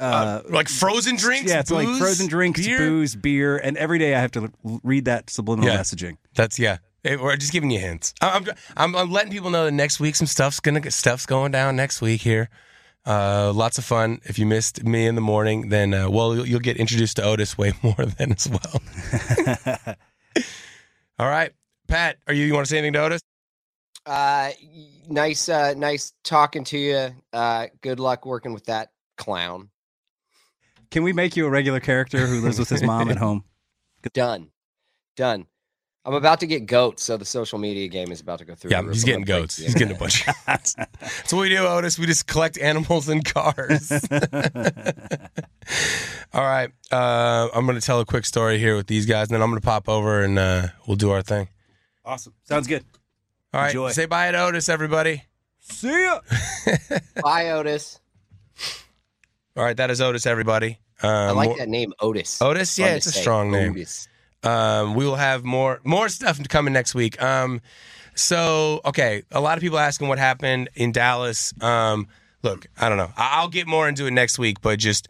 Uh, 0.00 0.42
like 0.48 0.68
frozen 0.68 1.16
drinks. 1.16 1.50
yeah, 1.50 1.60
it's 1.60 1.70
like 1.70 1.86
frozen 1.98 2.26
drinks, 2.26 2.64
beer. 2.66 2.78
booze, 2.78 3.14
beer, 3.14 3.58
and 3.58 3.76
every 3.76 3.98
day 3.98 4.14
I 4.14 4.20
have 4.20 4.30
to 4.32 4.50
l- 4.64 4.80
read 4.82 5.04
that 5.04 5.28
subliminal 5.30 5.70
Yeah. 5.70 5.78
messaging. 5.80 6.16
That's 6.34 6.58
yeah. 6.58 6.78
Hey, 7.04 7.16
we're 7.16 7.36
just 7.36 7.52
giving 7.52 7.70
you 7.70 7.78
hints. 7.80 8.14
I- 8.20 8.30
I'm, 8.30 8.46
I'm 8.76 8.96
I'm 8.96 9.10
letting 9.10 9.30
people 9.32 9.50
know 9.50 9.64
that 9.66 9.72
next 9.72 10.00
week 10.00 10.16
some 10.16 10.26
stuff's 10.26 10.58
gonna 10.60 10.90
stuff's 10.90 11.26
going 11.26 11.52
down 11.52 11.76
next 11.76 12.00
week 12.00 12.22
here. 12.22 12.48
Uh, 13.06 13.52
lots 13.54 13.78
of 13.78 13.84
fun. 13.84 14.20
If 14.24 14.38
you 14.38 14.44
missed 14.46 14.84
me 14.84 15.06
in 15.06 15.14
the 15.14 15.20
morning, 15.22 15.68
then 15.70 15.92
uh, 15.94 16.08
well 16.10 16.34
you'll, 16.34 16.46
you'll 16.46 16.60
get 16.60 16.76
introduced 16.78 17.16
to 17.16 17.22
Otis 17.22 17.56
way 17.58 17.72
more 17.82 17.94
then 18.18 18.32
as 18.32 18.48
well. 18.48 18.82
All 21.18 21.26
right, 21.28 21.52
Pat, 21.88 22.16
are 22.26 22.32
you 22.34 22.46
you 22.46 22.54
want 22.54 22.66
to 22.66 22.70
say 22.70 22.78
anything 22.78 22.94
to 22.94 23.00
Otis? 23.02 23.20
Uh, 24.06 24.50
nice, 25.08 25.48
uh, 25.50 25.74
nice 25.76 26.14
talking 26.24 26.64
to 26.64 26.78
you. 26.78 27.10
Uh, 27.32 27.66
good 27.82 28.00
luck 28.00 28.24
working 28.24 28.54
with 28.54 28.64
that 28.66 28.90
clown. 29.18 29.68
Can 30.90 31.02
we 31.02 31.12
make 31.12 31.36
you 31.36 31.46
a 31.46 31.50
regular 31.50 31.80
character 31.80 32.26
who 32.26 32.40
lives 32.40 32.58
with 32.58 32.68
his 32.68 32.82
mom 32.82 33.10
at 33.10 33.16
home? 33.18 33.44
Done, 34.12 34.50
done. 35.16 35.46
I'm 36.04 36.14
about 36.14 36.40
to 36.40 36.46
get 36.46 36.64
goats, 36.64 37.04
so 37.04 37.18
the 37.18 37.26
social 37.26 37.58
media 37.58 37.86
game 37.86 38.10
is 38.10 38.22
about 38.22 38.38
to 38.38 38.46
go 38.46 38.54
through. 38.54 38.70
Yeah, 38.70 38.82
he's 38.82 39.04
getting 39.04 39.24
goats. 39.24 39.58
He's 39.58 39.74
getting 39.74 39.94
a 39.94 39.98
bunch 39.98 40.26
of 40.26 40.34
goats. 40.46 40.74
That's 40.74 41.30
what 41.32 41.42
we 41.42 41.50
do, 41.50 41.58
Otis. 41.58 41.98
We 41.98 42.06
just 42.06 42.26
collect 42.26 42.58
animals 42.58 43.10
and 43.10 43.22
cars. 43.22 43.92
All 46.32 46.42
right. 46.42 46.70
Uh, 46.90 47.48
I'm 47.54 47.66
going 47.66 47.78
to 47.78 47.84
tell 47.84 48.00
a 48.00 48.06
quick 48.06 48.24
story 48.24 48.58
here 48.58 48.76
with 48.76 48.86
these 48.86 49.04
guys, 49.04 49.28
and 49.28 49.34
then 49.34 49.42
I'm 49.42 49.50
going 49.50 49.60
to 49.60 49.66
pop 49.66 49.90
over 49.90 50.22
and 50.24 50.38
uh, 50.38 50.68
we'll 50.86 50.96
do 50.96 51.10
our 51.10 51.20
thing. 51.20 51.48
Awesome. 52.02 52.32
Sounds 52.44 52.66
good. 52.66 52.84
All 53.52 53.60
right. 53.60 53.68
Enjoy. 53.68 53.90
Say 53.90 54.06
bye 54.06 54.30
to 54.30 54.38
Otis, 54.38 54.70
everybody. 54.70 55.24
See 55.58 56.02
ya. 56.04 56.20
Bye, 57.22 57.50
Otis. 57.50 58.00
All 59.56 59.64
right. 59.64 59.76
That 59.76 59.90
is 59.90 60.00
Otis, 60.00 60.26
everybody. 60.26 60.78
Um, 61.02 61.10
I 61.10 61.30
like 61.32 61.56
that 61.56 61.68
name, 61.68 61.92
Otis. 62.00 62.40
Otis? 62.42 62.78
Yeah, 62.78 62.94
it's 62.94 63.06
a 63.06 63.12
say, 63.12 63.20
strong 63.20 63.50
name. 63.50 63.72
Otis. 63.72 64.06
Um, 64.42 64.94
we 64.94 65.04
will 65.04 65.16
have 65.16 65.44
more 65.44 65.80
more 65.84 66.08
stuff 66.08 66.38
coming 66.48 66.72
next 66.72 66.94
week. 66.94 67.20
Um, 67.22 67.60
so 68.14 68.80
okay, 68.84 69.22
a 69.30 69.40
lot 69.40 69.58
of 69.58 69.62
people 69.62 69.78
asking 69.78 70.08
what 70.08 70.18
happened 70.18 70.70
in 70.74 70.92
Dallas. 70.92 71.52
Um, 71.62 72.08
look, 72.42 72.66
I 72.78 72.88
don't 72.88 72.98
know. 72.98 73.10
I- 73.16 73.38
I'll 73.40 73.48
get 73.48 73.66
more 73.66 73.88
into 73.88 74.06
it 74.06 74.12
next 74.12 74.38
week, 74.38 74.60
but 74.62 74.78
just 74.78 75.08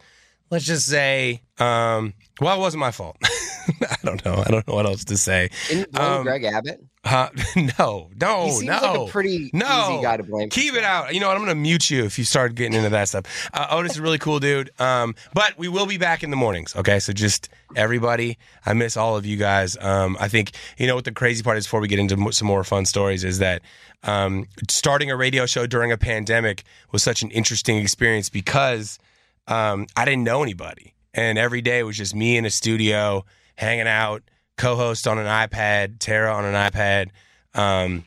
let's 0.49 0.65
just 0.65 0.85
say, 0.85 1.41
um, 1.59 2.13
well, 2.39 2.57
it 2.57 2.59
wasn't 2.59 2.81
my 2.81 2.91
fault. 2.91 3.17
I 3.23 3.95
don't 4.03 4.23
know. 4.25 4.43
I 4.45 4.49
don't 4.51 4.67
know 4.67 4.73
what 4.75 4.85
else 4.85 5.05
to 5.05 5.17
say. 5.17 5.49
Didn't 5.69 5.97
Um, 5.97 6.23
Greg 6.23 6.43
Abbott? 6.43 6.81
Huh? 7.03 7.29
no, 7.79 8.11
no, 8.19 8.45
he 8.45 8.51
seems 8.51 8.63
no. 8.65 8.79
like 8.79 9.09
a 9.09 9.11
pretty 9.11 9.49
no. 9.53 9.65
easy 9.65 10.03
guy 10.03 10.17
to 10.17 10.23
blame. 10.23 10.49
Keep 10.49 10.75
it 10.75 10.83
out. 10.83 11.13
You 11.13 11.19
know 11.19 11.27
what? 11.27 11.35
I'm 11.35 11.43
going 11.43 11.55
to 11.55 11.61
mute 11.61 11.89
you 11.89 12.05
if 12.05 12.19
you 12.19 12.25
start 12.25 12.53
getting 12.53 12.73
into 12.73 12.89
that 12.89 13.07
stuff. 13.07 13.49
Uh, 13.53 13.67
Otis 13.71 13.93
is 13.93 13.97
a 13.97 14.01
really 14.03 14.19
cool 14.19 14.39
dude. 14.39 14.69
Um, 14.79 15.15
but 15.33 15.57
we 15.57 15.67
will 15.67 15.87
be 15.87 15.97
back 15.97 16.23
in 16.23 16.29
the 16.29 16.35
mornings. 16.35 16.75
Okay. 16.75 16.99
So 16.99 17.11
just 17.11 17.49
everybody, 17.75 18.37
I 18.67 18.73
miss 18.73 18.97
all 18.97 19.17
of 19.17 19.25
you 19.25 19.35
guys. 19.35 19.77
Um, 19.81 20.15
I 20.19 20.27
think, 20.27 20.51
you 20.77 20.85
know 20.85 20.93
what 20.93 21.05
the 21.05 21.11
crazy 21.11 21.41
part 21.41 21.57
is 21.57 21.65
before 21.65 21.79
we 21.79 21.87
get 21.87 21.97
into 21.97 22.31
some 22.33 22.47
more 22.47 22.63
fun 22.63 22.85
stories 22.85 23.23
is 23.23 23.39
that 23.39 23.63
um, 24.03 24.47
starting 24.69 25.09
a 25.09 25.15
radio 25.15 25.47
show 25.47 25.65
during 25.65 25.91
a 25.91 25.97
pandemic 25.97 26.63
was 26.91 27.01
such 27.01 27.23
an 27.23 27.31
interesting 27.31 27.77
experience 27.77 28.29
because 28.29 28.99
um, 29.47 29.87
I 29.95 30.05
didn't 30.05 30.23
know 30.23 30.43
anybody. 30.43 30.93
And 31.15 31.39
every 31.39 31.61
day 31.61 31.81
was 31.83 31.97
just 31.97 32.15
me 32.15 32.37
in 32.37 32.45
a 32.45 32.51
studio 32.51 33.25
hanging 33.55 33.87
out, 33.87 34.23
co 34.57 34.75
host 34.75 35.07
on 35.07 35.17
an 35.17 35.25
iPad, 35.25 35.99
Tara 35.99 36.33
on 36.33 36.45
an 36.45 36.53
iPad. 36.53 37.09
Um, 37.53 38.05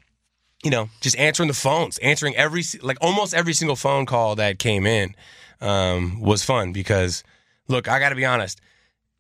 you 0.63 0.71
know, 0.71 0.89
just 1.01 1.19
answering 1.19 1.49
the 1.49 1.55
phones, 1.55 1.99
answering 1.99 2.35
every 2.37 2.63
like 2.83 2.97
almost 3.01 3.35
every 3.35 3.53
single 3.53 3.77
phone 3.77 4.07
call 4.07 4.37
that 4.37 4.59
came 4.59 4.87
in 4.87 5.15
um, 5.61 6.21
was 6.21 6.43
fun 6.43 6.73
because 6.73 7.23
look, 7.69 7.89
I 7.89 7.99
got 7.99 8.11
to 8.11 8.15
be 8.15 8.25
honest, 8.25 8.61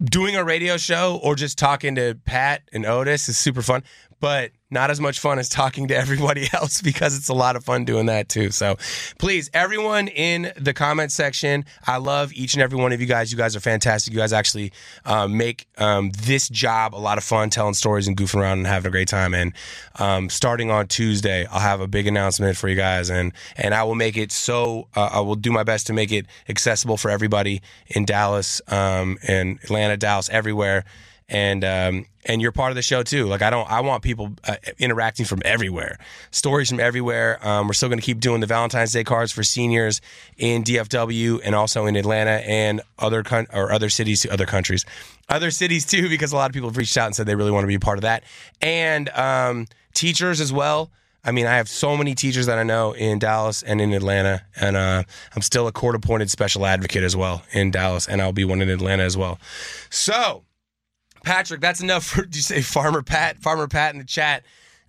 doing 0.02 0.36
a 0.36 0.44
radio 0.44 0.76
show 0.76 1.20
or 1.22 1.34
just 1.34 1.58
talking 1.58 1.94
to 1.96 2.18
Pat 2.24 2.62
and 2.72 2.86
Otis 2.86 3.28
is 3.28 3.38
super 3.38 3.62
fun, 3.62 3.82
but 4.20 4.52
not 4.74 4.90
as 4.90 5.00
much 5.00 5.20
fun 5.20 5.38
as 5.38 5.48
talking 5.48 5.88
to 5.88 5.96
everybody 5.96 6.48
else 6.52 6.82
because 6.82 7.16
it's 7.16 7.30
a 7.30 7.34
lot 7.34 7.56
of 7.56 7.64
fun 7.64 7.86
doing 7.86 8.06
that 8.06 8.28
too. 8.28 8.50
So 8.50 8.76
please, 9.18 9.48
everyone 9.54 10.08
in 10.08 10.52
the 10.58 10.74
comment 10.74 11.12
section, 11.12 11.64
I 11.86 11.96
love 11.96 12.32
each 12.34 12.52
and 12.52 12.62
every 12.62 12.76
one 12.76 12.92
of 12.92 13.00
you 13.00 13.06
guys. 13.06 13.32
You 13.32 13.38
guys 13.38 13.56
are 13.56 13.60
fantastic. 13.60 14.12
You 14.12 14.18
guys 14.18 14.34
actually 14.34 14.72
um, 15.06 15.38
make 15.38 15.66
um, 15.78 16.10
this 16.10 16.48
job 16.48 16.94
a 16.94 16.98
lot 16.98 17.16
of 17.16 17.24
fun, 17.24 17.48
telling 17.48 17.74
stories 17.74 18.06
and 18.06 18.16
goofing 18.16 18.40
around 18.40 18.58
and 18.58 18.66
having 18.66 18.88
a 18.88 18.90
great 18.90 19.08
time. 19.08 19.32
And 19.32 19.54
um, 19.98 20.28
starting 20.28 20.70
on 20.70 20.88
Tuesday, 20.88 21.46
I'll 21.46 21.60
have 21.60 21.80
a 21.80 21.88
big 21.88 22.06
announcement 22.06 22.56
for 22.56 22.68
you 22.68 22.76
guys, 22.76 23.08
and 23.10 23.32
and 23.56 23.74
I 23.74 23.84
will 23.84 23.94
make 23.94 24.16
it 24.16 24.32
so 24.32 24.88
uh, 24.96 25.10
I 25.12 25.20
will 25.20 25.36
do 25.36 25.52
my 25.52 25.62
best 25.62 25.86
to 25.86 25.92
make 25.92 26.12
it 26.12 26.26
accessible 26.48 26.96
for 26.96 27.10
everybody 27.10 27.62
in 27.86 28.04
Dallas 28.04 28.60
um, 28.68 29.18
and 29.26 29.58
Atlanta, 29.62 29.96
Dallas, 29.96 30.28
everywhere 30.28 30.84
and 31.28 31.64
um, 31.64 32.06
and 32.26 32.40
you're 32.40 32.52
part 32.52 32.70
of 32.70 32.76
the 32.76 32.82
show 32.82 33.02
too. 33.02 33.26
Like 33.26 33.42
I 33.42 33.50
don't, 33.50 33.70
I 33.70 33.80
want 33.80 34.02
people 34.02 34.32
uh, 34.46 34.56
interacting 34.78 35.26
from 35.26 35.42
everywhere, 35.44 35.98
stories 36.30 36.68
from 36.68 36.80
everywhere. 36.80 37.38
Um, 37.46 37.66
we're 37.66 37.74
still 37.74 37.88
going 37.88 37.98
to 37.98 38.04
keep 38.04 38.20
doing 38.20 38.40
the 38.40 38.46
Valentine's 38.46 38.92
Day 38.92 39.04
cards 39.04 39.32
for 39.32 39.42
seniors 39.42 40.00
in 40.36 40.64
DFW 40.64 41.40
and 41.44 41.54
also 41.54 41.86
in 41.86 41.96
Atlanta 41.96 42.42
and 42.46 42.80
other 42.98 43.22
con- 43.22 43.46
or 43.52 43.72
other 43.72 43.88
cities, 43.88 44.22
to 44.22 44.32
other 44.32 44.46
countries, 44.46 44.84
other 45.28 45.50
cities 45.50 45.86
too, 45.86 46.08
because 46.08 46.32
a 46.32 46.36
lot 46.36 46.50
of 46.50 46.54
people 46.54 46.68
have 46.68 46.76
reached 46.76 46.96
out 46.96 47.06
and 47.06 47.16
said 47.16 47.26
they 47.26 47.34
really 47.34 47.50
want 47.50 47.64
to 47.64 47.68
be 47.68 47.74
a 47.74 47.80
part 47.80 47.98
of 47.98 48.02
that, 48.02 48.24
and 48.60 49.08
um, 49.10 49.66
teachers 49.94 50.40
as 50.40 50.52
well. 50.52 50.90
I 51.26 51.32
mean, 51.32 51.46
I 51.46 51.56
have 51.56 51.70
so 51.70 51.96
many 51.96 52.14
teachers 52.14 52.44
that 52.46 52.58
I 52.58 52.64
know 52.64 52.92
in 52.92 53.18
Dallas 53.18 53.62
and 53.62 53.80
in 53.80 53.94
Atlanta, 53.94 54.42
and 54.60 54.76
uh, 54.76 55.04
I'm 55.34 55.40
still 55.40 55.66
a 55.66 55.72
court 55.72 55.94
appointed 55.94 56.30
special 56.30 56.66
advocate 56.66 57.02
as 57.02 57.16
well 57.16 57.42
in 57.52 57.70
Dallas, 57.70 58.06
and 58.06 58.20
I'll 58.20 58.34
be 58.34 58.44
one 58.44 58.60
in 58.60 58.68
Atlanta 58.68 59.04
as 59.04 59.16
well. 59.16 59.38
So, 59.88 60.44
Patrick, 61.24 61.60
that's 61.60 61.80
enough 61.80 62.04
for 62.04 62.24
you 62.32 62.40
say 62.40 62.62
Farmer 62.62 63.02
Pat, 63.02 63.38
Farmer 63.38 63.68
Pat 63.68 63.92
in 63.92 63.98
the 63.98 64.04
chat. 64.04 64.44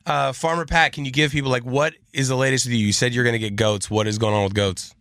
Uh, 0.05 0.33
Farmer 0.33 0.65
Pat, 0.65 0.93
can 0.93 1.05
you 1.05 1.11
give 1.11 1.31
people 1.31 1.49
like 1.49 1.63
what 1.63 1.93
is 2.13 2.27
the 2.27 2.35
latest 2.35 2.65
with 2.65 2.73
you? 2.73 2.85
You 2.85 2.93
said 2.93 3.13
you're 3.13 3.23
going 3.23 3.33
to 3.33 3.39
get 3.39 3.55
goats. 3.55 3.89
What 3.89 4.07
is 4.07 4.17
going 4.17 4.35
on 4.35 4.43
with 4.43 4.53
goats? 4.53 4.93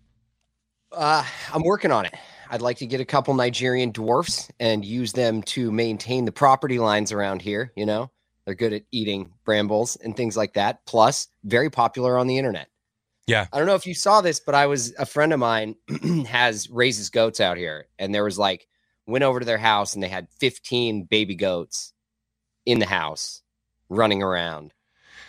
Uh, 0.93 1.25
I'm 1.53 1.62
working 1.62 1.91
on 1.91 2.07
it. 2.07 2.14
I'd 2.50 2.62
like 2.62 2.79
to 2.79 2.87
get 2.87 3.00
a 3.00 3.05
couple 3.05 3.35
Nigerian 3.35 3.91
dwarfs 3.91 4.49
and 4.61 4.85
use 4.85 5.12
them 5.12 5.43
to 5.43 5.73
maintain 5.73 6.25
the 6.25 6.33
property 6.33 6.79
lines 6.79 7.12
around 7.12 7.43
here. 7.43 7.73
You 7.76 7.85
know, 7.85 8.11
they're 8.45 8.55
good 8.55 8.73
at 8.73 8.83
eating 8.93 9.33
brambles 9.45 9.97
and 9.97 10.17
things 10.17 10.37
like 10.37 10.55
that. 10.55 10.87
Plus, 10.87 11.29
very 11.45 11.69
popular 11.69 12.17
on 12.17 12.26
the 12.26 12.38
internet. 12.38 12.69
Yeah. 13.26 13.47
I 13.53 13.59
don't 13.59 13.67
know 13.67 13.75
if 13.75 13.87
you 13.87 13.95
saw 13.95 14.21
this, 14.21 14.38
but 14.38 14.55
I 14.55 14.67
was 14.67 14.95
a 14.99 15.07
friend 15.07 15.33
of 15.33 15.41
mine 15.41 15.76
has 16.29 16.69
raises 16.71 17.11
goats 17.11 17.41
out 17.41 17.57
here, 17.57 17.87
and 17.99 18.14
there 18.14 18.25
was 18.25 18.38
like 18.38 18.69
went 19.06 19.25
over 19.25 19.40
to 19.40 19.46
their 19.46 19.58
house 19.58 19.94
and 19.94 20.02
they 20.02 20.08
had 20.08 20.28
15 20.40 21.04
baby 21.04 21.34
goats 21.34 21.92
in 22.66 22.78
the 22.78 22.87
house 22.87 23.42
running 23.88 24.23
around. 24.23 24.73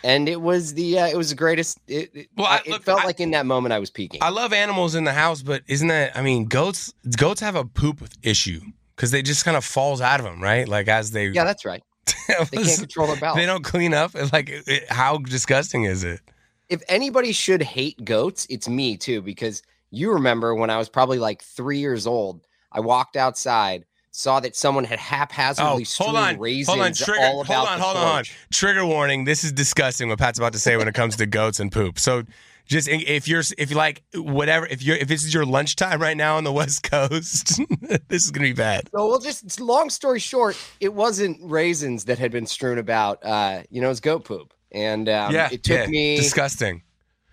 And 0.04 0.28
it 0.28 0.40
was 0.40 0.74
the 0.74 0.98
uh, 1.00 1.06
it 1.08 1.16
was 1.16 1.30
the 1.30 1.34
greatest. 1.34 1.78
It, 1.88 2.10
it, 2.14 2.28
Well, 2.36 2.46
I- 2.46 2.58
it 2.64 2.68
look, 2.68 2.82
felt 2.84 3.00
I- 3.02 3.04
like 3.06 3.18
in 3.20 3.30
that 3.32 3.46
moment 3.46 3.72
I 3.72 3.78
was 3.78 3.90
peaking. 3.90 4.22
I 4.22 4.28
love 4.28 4.52
animals 4.52 4.94
in 4.94 5.04
the 5.04 5.12
house, 5.12 5.42
but 5.42 5.62
isn't 5.66 5.88
that? 5.88 6.16
I 6.16 6.22
mean, 6.22 6.44
goats 6.46 6.92
goats 7.16 7.40
have 7.40 7.56
a 7.56 7.64
poop 7.64 8.06
issue 8.22 8.60
because 8.94 9.10
they 9.10 9.22
just 9.22 9.44
kind 9.44 9.56
of 9.56 9.64
falls 9.64 10.00
out 10.00 10.20
of 10.20 10.24
them, 10.26 10.40
right? 10.42 10.68
Like 10.68 10.88
as 10.88 11.10
they 11.10 11.28
yeah, 11.28 11.44
that's 11.44 11.64
right. 11.64 11.82
They 12.50 12.58
can't 12.62 12.78
control 12.80 13.06
their 13.06 13.16
bowels. 13.16 13.36
they 13.36 13.46
don't 13.46 13.64
clean 13.64 13.94
up. 13.94 14.12
Like, 14.32 14.48
it, 14.50 14.90
how 14.90 15.18
disgusting 15.18 15.84
is 15.84 16.04
it? 16.04 16.20
if 16.68 16.82
anybody 16.88 17.30
should 17.32 17.62
hate 17.62 18.04
goats, 18.04 18.46
it's 18.50 18.68
me 18.68 18.96
too, 18.96 19.22
because 19.22 19.62
you 19.92 20.12
remember 20.12 20.52
when 20.54 20.68
I 20.68 20.78
was 20.78 20.88
probably 20.88 21.18
like 21.20 21.40
three 21.42 21.78
years 21.78 22.06
old, 22.08 22.45
I 22.72 22.80
walked 22.80 23.16
outside, 23.16 23.84
saw 24.10 24.40
that 24.40 24.56
someone 24.56 24.84
had 24.84 24.98
haphazardly 24.98 25.82
Oh, 25.82 25.84
strewn 25.84 26.16
on, 26.16 26.38
raisins 26.38 26.68
hold 26.68 26.80
on, 26.80 26.92
trigger, 26.92 27.20
all 27.20 27.32
hold 27.34 27.46
about 27.46 27.68
on, 27.68 27.78
the 27.78 27.84
hold 27.84 27.96
on, 27.96 28.02
hold 28.02 28.18
on. 28.18 28.24
Trigger 28.52 28.86
warning. 28.86 29.24
This 29.24 29.44
is 29.44 29.52
disgusting. 29.52 30.08
What 30.08 30.18
Pat's 30.18 30.38
about 30.38 30.52
to 30.54 30.58
say 30.58 30.76
when 30.76 30.88
it 30.88 30.94
comes 30.94 31.16
to 31.16 31.26
goats 31.26 31.60
and 31.60 31.70
poop. 31.70 31.98
So, 31.98 32.24
just 32.66 32.88
if 32.88 33.28
you're 33.28 33.42
if 33.58 33.70
you 33.70 33.76
like 33.76 34.02
whatever 34.14 34.66
if 34.66 34.82
you're 34.82 34.96
if 34.96 35.06
this 35.06 35.24
is 35.24 35.32
your 35.32 35.44
lunchtime 35.44 36.00
right 36.00 36.16
now 36.16 36.36
on 36.36 36.44
the 36.44 36.52
West 36.52 36.82
Coast, 36.82 37.60
this 38.08 38.24
is 38.24 38.30
gonna 38.30 38.48
be 38.48 38.52
bad. 38.52 38.88
So, 38.92 39.08
well, 39.08 39.20
just 39.20 39.60
long 39.60 39.90
story 39.90 40.18
short, 40.18 40.56
it 40.80 40.92
wasn't 40.92 41.38
raisins 41.42 42.06
that 42.06 42.18
had 42.18 42.32
been 42.32 42.46
strewn 42.46 42.78
about. 42.78 43.24
Uh, 43.24 43.62
you 43.70 43.80
know, 43.80 43.86
it 43.86 43.90
was 43.90 44.00
goat 44.00 44.24
poop, 44.24 44.52
and 44.72 45.08
um, 45.08 45.32
yeah, 45.32 45.48
it 45.52 45.62
took 45.62 45.78
yeah, 45.78 45.86
me 45.86 46.16
disgusting. 46.16 46.82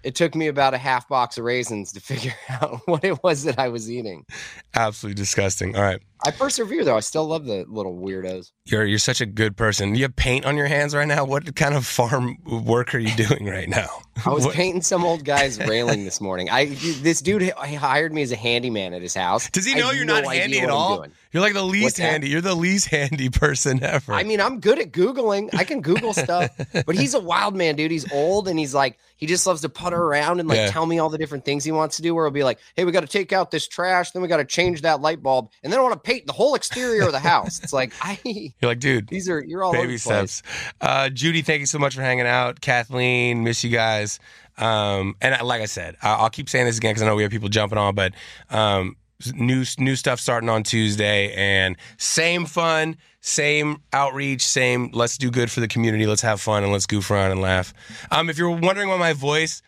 It 0.03 0.15
took 0.15 0.36
me 0.36 0.48
about 0.48 0.74
a 0.74 0.77
half 0.77 1.07
box 1.07 1.38
of 1.38 1.45
raisins 1.45 1.91
to 1.93 2.00
figure 2.01 2.33
out 2.50 2.81
what 2.86 3.03
it 3.03 3.24
was 3.24 3.43
that 3.43 3.60
I 3.60 3.69
was 3.69 3.89
eating. 3.89 4.25
Absolutely 4.75 5.15
disgusting. 5.15 5.75
All 5.75 5.81
right, 5.81 6.01
I 6.25 6.32
persevere 6.32 6.84
though. 6.86 6.96
I 6.98 7.01
still 7.01 7.25
love 7.25 7.46
the 7.46 7.65
little 7.68 7.96
weirdos. 7.98 8.51
you're 8.65 8.86
you're 8.86 8.98
such 9.00 9.22
a 9.22 9.25
good 9.25 9.58
person. 9.58 9.96
You 9.96 10.03
have 10.03 10.15
paint 10.15 10.46
on 10.46 10.56
your 10.58 10.68
hands 10.68 10.96
right 10.96 11.08
now. 11.08 11.25
What 11.25 11.56
kind 11.56 11.75
of 11.75 11.86
farm 11.86 12.38
work 12.46 12.96
are 12.96 13.00
you 13.00 13.13
doing 13.15 13.46
right 13.46 13.68
now? 13.70 13.88
I 14.25 14.30
was 14.30 14.46
What- 14.46 14.56
painting 14.56 14.82
some 14.82 15.03
old 15.03 15.25
guy's 15.25 15.60
railing 15.60 16.03
this 16.06 16.22
morning. 16.27 16.50
I 16.50 16.65
this 16.65 17.22
dude 17.22 17.50
hired 17.51 18.13
me 18.13 18.22
as 18.22 18.32
a 18.32 18.36
handyman 18.38 18.94
at 18.94 19.01
his 19.01 19.15
house. 19.15 19.50
Does 19.50 19.65
he 19.65 19.75
know 19.75 19.92
you're 19.92 20.06
no 20.06 20.22
not 20.22 20.34
handy 20.34 20.60
at 20.60 20.70
all? 20.70 21.06
You're 21.32 21.42
like 21.42 21.53
the 21.53 21.63
least 21.63 21.84
What's 21.84 21.98
that? 21.98 22.03
handy. 22.12 22.30
You're 22.30 22.42
the 22.42 22.53
least 22.56 22.88
handy 22.89 23.30
person 23.32 23.84
ever. 23.84 24.13
I 24.13 24.24
mean, 24.24 24.39
I'm 24.39 24.60
good 24.60 24.77
at 24.80 24.92
googling. 24.92 25.50
I 25.56 25.63
can 25.63 25.82
Google 25.82 26.13
stuff, 26.13 26.51
but 26.86 26.96
he's 26.96 27.15
a 27.15 27.20
wild 27.20 27.56
man, 27.56 27.75
dude. 27.75 27.89
He's 27.89 28.10
old 28.13 28.48
and 28.48 28.60
he's 28.60 28.74
like 28.75 29.00
he 29.15 29.25
just 29.25 29.48
loves 29.48 29.62
to 29.62 29.70
putter 29.70 29.98
around 30.01 30.39
and 30.42 30.48
like 30.48 30.58
Yeah. 30.58 30.70
tell 30.70 30.86
me 30.86 31.00
all 31.00 31.10
the 31.10 31.18
different 31.18 31.44
things 31.44 31.63
he 31.63 31.72
wants 31.72 31.96
to 31.96 32.01
do. 32.03 32.13
Where 32.13 32.25
he'll 32.25 32.32
be 32.32 32.44
like, 32.44 32.60
"Hey, 32.75 32.86
we 32.86 32.92
got 32.92 33.01
to 33.01 33.08
take 33.08 33.34
out 33.34 33.50
this 33.50 33.68
trash, 33.68 34.12
then 34.12 34.22
we 34.22 34.27
got 34.27 34.38
to 34.38 34.46
change 34.46 34.82
that 34.84 35.01
light 35.01 35.24
bulb, 35.24 35.50
and 35.63 35.74
then 35.74 35.80
I 35.80 35.84
want 35.84 35.94
to 35.96 36.00
paint 36.00 36.12
the 36.22 36.34
whole 36.34 36.55
exterior 36.55 37.03
of 37.03 37.12
the 37.12 37.20
house." 37.20 37.60
It's 37.63 37.74
like 37.74 37.93
I 38.01 38.20
you're 38.25 38.51
like, 38.72 38.79
dude. 38.79 39.08
these 39.08 39.29
are 39.29 39.43
you're 39.43 39.63
all 39.63 39.74
baby 39.74 39.98
steps. 39.98 40.41
Uh, 40.82 41.10
Judy, 41.10 41.41
thank 41.41 41.60
you 41.60 41.65
so 41.65 41.79
much 41.79 41.96
for 41.96 42.01
hanging 42.01 42.27
out. 42.27 42.62
Kathleen, 42.62 43.43
miss 43.43 43.63
you 43.63 43.70
guys. 43.70 44.20
Um, 44.58 45.15
and 45.22 45.34
I- 45.36 45.41
like 45.41 45.62
I 45.62 45.65
said, 45.65 45.98
I- 46.01 46.13
I'll 46.15 46.29
keep 46.29 46.48
saying 46.50 46.65
this 46.65 46.77
again 46.77 46.91
because 46.91 47.01
I 47.03 47.05
know 47.08 47.15
we 47.15 47.24
have 47.24 47.32
people 47.32 47.50
jumping 47.50 47.77
on, 47.77 47.96
but 47.96 48.13
um, 48.50 48.96
new 49.34 49.63
new 49.79 49.96
stuff 49.96 50.20
starting 50.20 50.50
on 50.50 50.63
Tuesday, 50.63 51.34
and 51.34 51.75
same 51.98 52.46
fun, 52.46 52.98
same 53.22 53.82
outreach, 53.93 54.41
same 54.46 54.89
let's 54.93 55.17
do 55.17 55.32
good 55.32 55.50
for 55.50 55.60
the 55.60 55.67
community, 55.67 56.05
let's 56.05 56.22
have 56.22 56.39
fun, 56.41 56.63
and 56.63 56.72
let's 56.72 56.86
goof 56.86 57.10
around 57.10 57.32
and 57.32 57.41
laugh. 57.41 57.74
Um, 58.12 58.29
if 58.29 58.38
you're 58.38 58.50
wondering 58.51 58.89
why 58.89 58.98
my 58.98 59.13
voice 59.13 59.62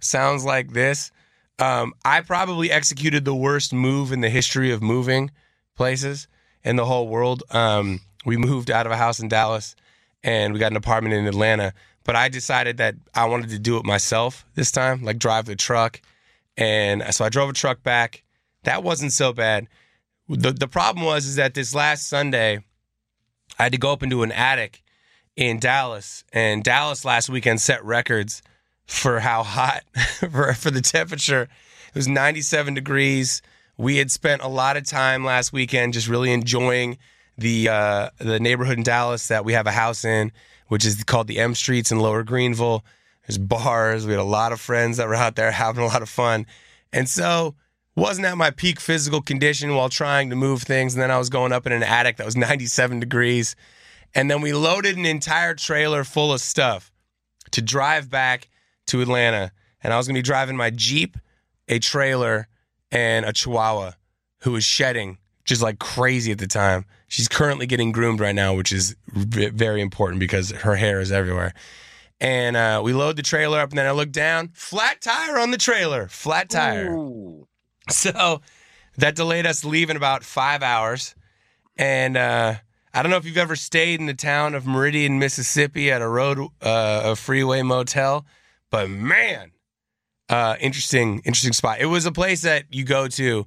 sounds 0.00 0.44
like 0.44 0.72
this, 0.72 1.10
um, 1.58 1.92
I 2.04 2.20
probably 2.20 2.70
executed 2.70 3.24
the 3.24 3.34
worst 3.34 3.72
move 3.72 4.12
in 4.12 4.20
the 4.20 4.30
history 4.30 4.70
of 4.70 4.82
moving 4.82 5.30
places 5.78 6.28
in 6.62 6.76
the 6.76 6.84
whole 6.84 7.08
world. 7.08 7.42
Um, 7.50 8.00
we 8.26 8.36
moved 8.36 8.70
out 8.70 8.84
of 8.84 8.92
a 8.92 8.96
house 8.96 9.20
in 9.20 9.28
Dallas 9.28 9.74
and 10.22 10.52
we 10.52 10.58
got 10.58 10.72
an 10.72 10.76
apartment 10.76 11.14
in 11.14 11.26
Atlanta. 11.26 11.72
But 12.04 12.16
I 12.16 12.28
decided 12.28 12.76
that 12.78 12.96
I 13.14 13.26
wanted 13.26 13.50
to 13.50 13.58
do 13.58 13.78
it 13.78 13.84
myself 13.84 14.44
this 14.54 14.70
time, 14.70 15.04
like 15.04 15.18
drive 15.18 15.46
the 15.46 15.56
truck. 15.56 16.02
And 16.56 17.02
so 17.14 17.24
I 17.24 17.28
drove 17.28 17.48
a 17.48 17.54
truck 17.54 17.82
back. 17.82 18.24
That 18.64 18.82
wasn't 18.82 19.12
so 19.12 19.32
bad. 19.32 19.68
The 20.28 20.52
the 20.52 20.68
problem 20.68 21.06
was 21.06 21.24
is 21.26 21.36
that 21.36 21.54
this 21.54 21.74
last 21.74 22.08
Sunday, 22.08 22.64
I 23.58 23.62
had 23.62 23.72
to 23.72 23.78
go 23.78 23.92
up 23.92 24.02
into 24.02 24.22
an 24.22 24.32
attic 24.32 24.82
in 25.36 25.58
Dallas, 25.58 26.24
and 26.32 26.64
Dallas 26.64 27.04
last 27.04 27.30
weekend 27.30 27.60
set 27.60 27.82
records 27.84 28.42
for 28.86 29.20
how 29.20 29.42
hot 29.42 29.84
for 30.30 30.52
for 30.54 30.70
the 30.70 30.82
temperature. 30.82 31.42
It 31.42 31.94
was 31.94 32.08
97 32.08 32.74
degrees. 32.74 33.40
We 33.78 33.96
had 33.96 34.10
spent 34.10 34.42
a 34.42 34.48
lot 34.48 34.76
of 34.76 34.84
time 34.84 35.24
last 35.24 35.52
weekend 35.52 35.94
just 35.94 36.08
really 36.08 36.32
enjoying 36.32 36.98
the 37.38 37.68
uh, 37.68 38.10
the 38.18 38.40
neighborhood 38.40 38.76
in 38.76 38.82
Dallas 38.82 39.28
that 39.28 39.44
we 39.44 39.52
have 39.52 39.66
a 39.66 39.72
house 39.72 40.04
in, 40.04 40.32
which 40.66 40.84
is 40.84 41.02
called 41.04 41.28
the 41.28 41.38
M 41.38 41.54
Streets 41.54 41.92
in 41.92 42.00
Lower 42.00 42.24
Greenville. 42.24 42.84
There's 43.26 43.38
bars. 43.38 44.04
We 44.04 44.12
had 44.12 44.20
a 44.20 44.24
lot 44.24 44.52
of 44.52 44.60
friends 44.60 44.96
that 44.96 45.06
were 45.06 45.14
out 45.14 45.36
there 45.36 45.50
having 45.52 45.84
a 45.84 45.86
lot 45.86 46.02
of 46.02 46.08
fun, 46.08 46.44
and 46.92 47.08
so 47.08 47.54
wasn't 47.94 48.26
at 48.26 48.36
my 48.36 48.50
peak 48.50 48.78
physical 48.80 49.20
condition 49.20 49.74
while 49.74 49.88
trying 49.88 50.30
to 50.30 50.36
move 50.36 50.62
things. 50.62 50.94
And 50.94 51.02
then 51.02 51.10
I 51.10 51.18
was 51.18 51.28
going 51.30 51.52
up 51.52 51.66
in 51.66 51.72
an 51.72 51.82
attic 51.82 52.16
that 52.16 52.26
was 52.26 52.36
97 52.36 53.00
degrees, 53.00 53.54
and 54.14 54.30
then 54.30 54.40
we 54.40 54.52
loaded 54.52 54.96
an 54.96 55.06
entire 55.06 55.54
trailer 55.54 56.02
full 56.02 56.32
of 56.32 56.40
stuff 56.40 56.90
to 57.52 57.62
drive 57.62 58.10
back 58.10 58.48
to 58.88 59.00
Atlanta. 59.00 59.52
And 59.82 59.92
I 59.92 59.96
was 59.96 60.08
going 60.08 60.16
to 60.16 60.18
be 60.18 60.22
driving 60.22 60.56
my 60.56 60.70
Jeep, 60.70 61.16
a 61.68 61.78
trailer, 61.78 62.48
and 62.90 63.24
a 63.24 63.32
Chihuahua 63.32 63.92
who 64.40 64.52
was 64.52 64.64
shedding 64.64 65.18
just 65.44 65.62
like 65.62 65.78
crazy 65.78 66.30
at 66.32 66.38
the 66.38 66.46
time. 66.46 66.84
She's 67.08 67.28
currently 67.28 67.66
getting 67.66 67.90
groomed 67.90 68.20
right 68.20 68.34
now, 68.34 68.54
which 68.54 68.70
is 68.70 68.94
very 69.12 69.80
important 69.80 70.20
because 70.20 70.50
her 70.50 70.76
hair 70.76 71.00
is 71.00 71.10
everywhere. 71.10 71.54
And 72.20 72.56
uh, 72.56 72.82
we 72.84 72.92
load 72.92 73.16
the 73.16 73.22
trailer 73.22 73.60
up, 73.60 73.70
and 73.70 73.78
then 73.78 73.86
I 73.86 73.92
look 73.92 74.10
down, 74.10 74.50
flat 74.52 75.00
tire 75.00 75.38
on 75.38 75.50
the 75.50 75.56
trailer, 75.56 76.08
flat 76.08 76.50
tire. 76.50 76.92
Ooh. 76.92 77.46
So 77.88 78.42
that 78.98 79.16
delayed 79.16 79.46
us 79.46 79.64
leaving 79.64 79.96
about 79.96 80.24
five 80.24 80.62
hours. 80.62 81.14
And 81.76 82.16
uh, 82.16 82.56
I 82.92 83.02
don't 83.02 83.10
know 83.10 83.16
if 83.16 83.24
you've 83.24 83.38
ever 83.38 83.56
stayed 83.56 84.00
in 84.00 84.06
the 84.06 84.14
town 84.14 84.54
of 84.54 84.66
Meridian, 84.66 85.18
Mississippi 85.18 85.90
at 85.90 86.02
a 86.02 86.08
road, 86.08 86.38
uh, 86.60 87.02
a 87.04 87.16
freeway 87.16 87.62
motel, 87.62 88.26
but 88.70 88.90
man, 88.90 89.52
uh, 90.28 90.56
interesting, 90.60 91.18
interesting 91.24 91.52
spot. 91.52 91.80
It 91.80 91.86
was 91.86 92.06
a 92.06 92.12
place 92.12 92.42
that 92.42 92.64
you 92.70 92.84
go 92.84 93.08
to 93.08 93.46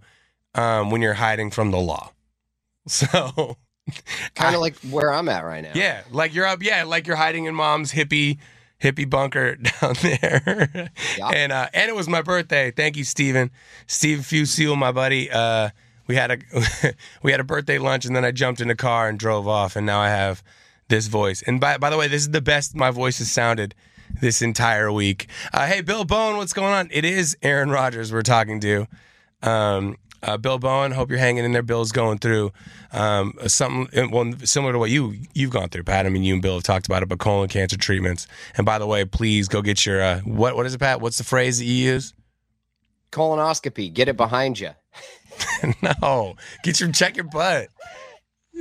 um, 0.55 0.89
when 0.91 1.01
you're 1.01 1.13
hiding 1.13 1.51
from 1.51 1.71
the 1.71 1.79
law. 1.79 2.11
So, 2.87 3.57
Kind 4.35 4.55
of 4.55 4.61
like 4.61 4.75
where 4.89 5.13
I'm 5.13 5.29
at 5.29 5.43
right 5.43 5.61
now. 5.63 5.71
yeah, 5.75 6.01
like 6.11 6.33
you're 6.33 6.45
up, 6.47 6.63
yeah, 6.63 6.83
like 6.83 7.05
you're 7.07 7.15
hiding 7.15 7.45
in 7.45 7.53
mom's 7.53 7.91
hippie 7.91 8.37
hippie 8.81 9.07
bunker 9.09 9.55
down 9.81 9.93
there. 10.01 10.91
And 11.21 11.51
uh, 11.51 11.69
and 11.73 11.89
it 11.89 11.95
was 11.95 12.07
my 12.07 12.21
birthday. 12.21 12.71
Thank 12.71 12.97
you, 12.97 13.03
Steven. 13.03 13.51
Steven 13.87 14.23
Fusil, 14.23 14.75
my 14.77 14.91
buddy. 14.91 15.29
Uh, 15.29 15.69
we 16.07 16.15
had 16.15 16.31
a 16.31 16.37
we 17.23 17.31
had 17.31 17.39
a 17.39 17.43
birthday 17.43 17.77
lunch, 17.77 18.05
and 18.05 18.15
then 18.15 18.25
I 18.25 18.31
jumped 18.31 18.61
in 18.61 18.67
the 18.67 18.75
car 18.75 19.07
and 19.07 19.19
drove 19.19 19.47
off, 19.47 19.75
and 19.75 19.85
now 19.85 19.99
I 19.99 20.09
have 20.09 20.41
this 20.87 21.07
voice. 21.07 21.43
And 21.45 21.59
by 21.59 21.77
by 21.77 21.89
the 21.89 21.97
way, 21.97 22.07
this 22.07 22.21
is 22.21 22.31
the 22.31 22.41
best 22.41 22.75
my 22.75 22.89
voice 22.91 23.19
has 23.19 23.31
sounded 23.31 23.75
this 24.19 24.41
entire 24.41 24.91
week. 24.91 25.27
Uh, 25.53 25.65
hey, 25.67 25.81
Bill 25.81 26.03
Bowen, 26.05 26.37
what's 26.37 26.53
going 26.53 26.73
on? 26.73 26.89
It 26.91 27.05
is 27.05 27.37
Aaron 27.41 27.69
Rodgers 27.69 28.11
we're 28.11 28.21
talking 28.21 28.59
to. 28.61 28.87
Um, 29.41 29.97
Uh, 30.23 30.37
Bill 30.37 30.59
Bowen, 30.59 30.91
hope 30.91 31.09
you're 31.09 31.17
hanging 31.17 31.43
in 31.45 31.51
there. 31.51 31.63
Bill's 31.63 31.91
going 31.91 32.19
through 32.19 32.51
um, 32.91 33.33
something 33.47 34.11
well 34.11 34.31
similar 34.43 34.71
to 34.71 34.77
what 34.77 34.91
you 34.91 35.15
you've 35.33 35.49
gone 35.49 35.69
through, 35.69 35.83
Pat. 35.83 36.05
I 36.05 36.09
mean, 36.09 36.21
you 36.21 36.33
and 36.33 36.43
Bill 36.43 36.53
have 36.53 36.63
talked 36.63 36.85
about 36.85 37.01
it, 37.01 37.09
but 37.09 37.17
colon 37.17 37.49
cancer 37.49 37.75
treatments. 37.75 38.27
And 38.55 38.63
by 38.63 38.77
the 38.77 38.85
way, 38.85 39.03
please 39.03 39.47
go 39.47 39.63
get 39.63 39.83
your 39.83 39.99
uh, 39.99 40.19
what 40.19 40.55
what 40.55 40.67
is 40.67 40.75
it, 40.75 40.79
Pat? 40.79 41.01
What's 41.01 41.17
the 41.17 41.23
phrase 41.23 41.57
that 41.57 41.65
you 41.65 41.73
use? 41.73 42.13
Colonoscopy, 43.11 43.91
get 43.91 44.07
it 44.09 44.15
behind 44.15 44.59
you. 44.59 44.69
no, 46.03 46.35
get 46.63 46.79
your 46.79 46.91
check 46.91 47.15
your 47.15 47.25
butt. 47.25 47.69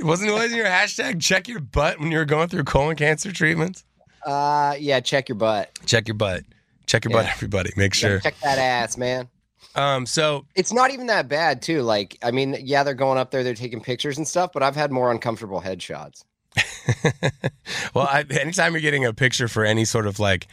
Wasn't 0.01 0.27
it 0.29 0.33
wasn't 0.33 0.55
your 0.55 0.65
hashtag 0.65 1.21
check 1.21 1.47
your 1.47 1.59
butt 1.59 1.99
when 1.99 2.11
you 2.11 2.17
were 2.17 2.25
going 2.25 2.47
through 2.49 2.63
colon 2.63 2.95
cancer 2.95 3.31
treatments? 3.31 3.83
Uh, 4.25 4.75
yeah, 4.79 4.99
check 4.99 5.29
your 5.29 5.35
butt. 5.37 5.71
Check 5.85 6.07
your 6.07 6.15
butt. 6.15 6.43
Check 6.85 7.05
your 7.05 7.11
Yeah. 7.13 7.23
butt, 7.23 7.31
everybody. 7.31 7.71
Make 7.77 7.93
Yeah, 7.95 7.99
sure. 8.09 8.19
check 8.19 8.35
that 8.43 8.57
ass, 8.57 8.97
man. 8.97 9.29
Um, 9.75 10.05
so 10.05 10.45
It's 10.55 10.73
not 10.73 10.91
even 10.91 11.07
that 11.07 11.27
bad, 11.29 11.61
too. 11.61 11.81
Like, 11.83 12.17
I 12.21 12.31
mean, 12.31 12.57
yeah, 12.61 12.83
they're 12.83 12.93
going 12.93 13.17
up 13.17 13.31
there, 13.31 13.43
they're 13.43 13.53
taking 13.55 13.79
pictures 13.81 14.17
and 14.17 14.27
stuff, 14.27 14.51
but 14.53 14.63
I've 14.63 14.75
had 14.75 14.91
more 14.91 15.11
uncomfortable 15.11 15.61
headshots. 15.61 16.23
well, 17.93 18.07
I, 18.09 18.25
anytime 18.29 18.73
you're 18.73 18.81
getting 18.81 19.05
a 19.05 19.13
picture 19.13 19.47
for 19.47 19.63
any 19.63 19.85
sort 19.85 20.07
of 20.07 20.19
like, 20.19 20.47